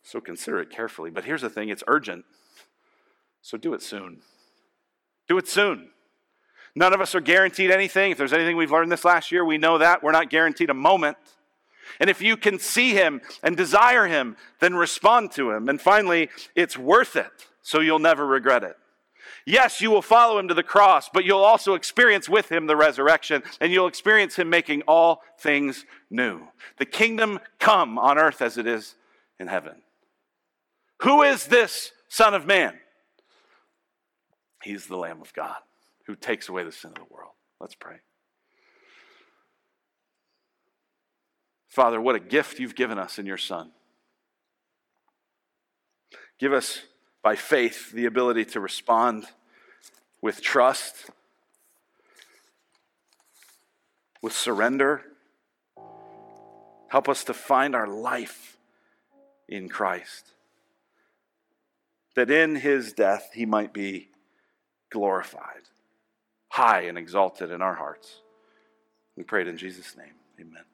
So 0.02 0.20
consider 0.20 0.60
it 0.60 0.70
carefully. 0.70 1.10
But 1.10 1.24
here's 1.24 1.42
the 1.42 1.50
thing 1.50 1.68
it's 1.68 1.84
urgent. 1.86 2.24
So 3.40 3.56
do 3.56 3.74
it 3.74 3.82
soon. 3.82 4.18
Do 5.28 5.38
it 5.38 5.48
soon. 5.48 5.90
None 6.74 6.94
of 6.94 7.00
us 7.00 7.14
are 7.14 7.20
guaranteed 7.20 7.70
anything. 7.70 8.12
If 8.12 8.18
there's 8.18 8.32
anything 8.32 8.56
we've 8.56 8.72
learned 8.72 8.90
this 8.90 9.04
last 9.04 9.30
year, 9.30 9.44
we 9.44 9.58
know 9.58 9.78
that. 9.78 10.02
We're 10.02 10.12
not 10.12 10.30
guaranteed 10.30 10.70
a 10.70 10.74
moment. 10.74 11.16
And 12.00 12.08
if 12.08 12.22
you 12.22 12.36
can 12.36 12.58
see 12.58 12.92
him 12.92 13.20
and 13.42 13.56
desire 13.56 14.06
him, 14.06 14.36
then 14.60 14.74
respond 14.74 15.32
to 15.32 15.50
him. 15.50 15.68
And 15.68 15.80
finally, 15.80 16.30
it's 16.54 16.78
worth 16.78 17.16
it, 17.16 17.30
so 17.60 17.80
you'll 17.80 17.98
never 17.98 18.26
regret 18.26 18.64
it. 18.64 18.76
Yes, 19.46 19.80
you 19.80 19.90
will 19.90 20.02
follow 20.02 20.38
him 20.38 20.48
to 20.48 20.54
the 20.54 20.62
cross, 20.62 21.08
but 21.12 21.24
you'll 21.24 21.38
also 21.38 21.74
experience 21.74 22.28
with 22.28 22.50
him 22.50 22.66
the 22.66 22.76
resurrection, 22.76 23.42
and 23.60 23.72
you'll 23.72 23.86
experience 23.86 24.36
him 24.36 24.48
making 24.50 24.82
all 24.82 25.22
things 25.38 25.84
new. 26.10 26.42
The 26.78 26.86
kingdom 26.86 27.40
come 27.58 27.98
on 27.98 28.18
earth 28.18 28.40
as 28.40 28.58
it 28.58 28.66
is 28.66 28.94
in 29.38 29.48
heaven. 29.48 29.82
Who 31.02 31.22
is 31.22 31.46
this 31.46 31.92
Son 32.08 32.34
of 32.34 32.46
Man? 32.46 32.74
He's 34.62 34.86
the 34.86 34.96
Lamb 34.96 35.20
of 35.20 35.32
God 35.32 35.56
who 36.06 36.14
takes 36.14 36.48
away 36.48 36.64
the 36.64 36.72
sin 36.72 36.90
of 36.90 36.96
the 36.96 37.14
world. 37.14 37.32
Let's 37.60 37.74
pray. 37.74 37.96
Father, 41.68 42.00
what 42.00 42.14
a 42.14 42.20
gift 42.20 42.58
you've 42.58 42.74
given 42.74 42.98
us 42.98 43.18
in 43.18 43.26
your 43.26 43.38
Son. 43.38 43.72
Give 46.38 46.52
us, 46.52 46.82
by 47.22 47.36
faith, 47.36 47.92
the 47.92 48.06
ability 48.06 48.44
to 48.46 48.60
respond 48.60 49.26
with 50.20 50.40
trust, 50.40 51.10
with 54.20 54.32
surrender. 54.32 55.02
Help 56.88 57.08
us 57.08 57.24
to 57.24 57.34
find 57.34 57.74
our 57.74 57.86
life 57.86 58.56
in 59.48 59.68
Christ. 59.68 60.32
That 62.14 62.30
in 62.30 62.56
his 62.56 62.92
death 62.92 63.30
he 63.32 63.46
might 63.46 63.72
be 63.72 64.08
glorified, 64.90 65.62
high 66.48 66.82
and 66.82 66.98
exalted 66.98 67.50
in 67.50 67.62
our 67.62 67.74
hearts. 67.74 68.20
We 69.16 69.24
pray 69.24 69.42
it 69.42 69.48
in 69.48 69.56
Jesus' 69.56 69.96
name. 69.96 70.14
Amen. 70.40 70.71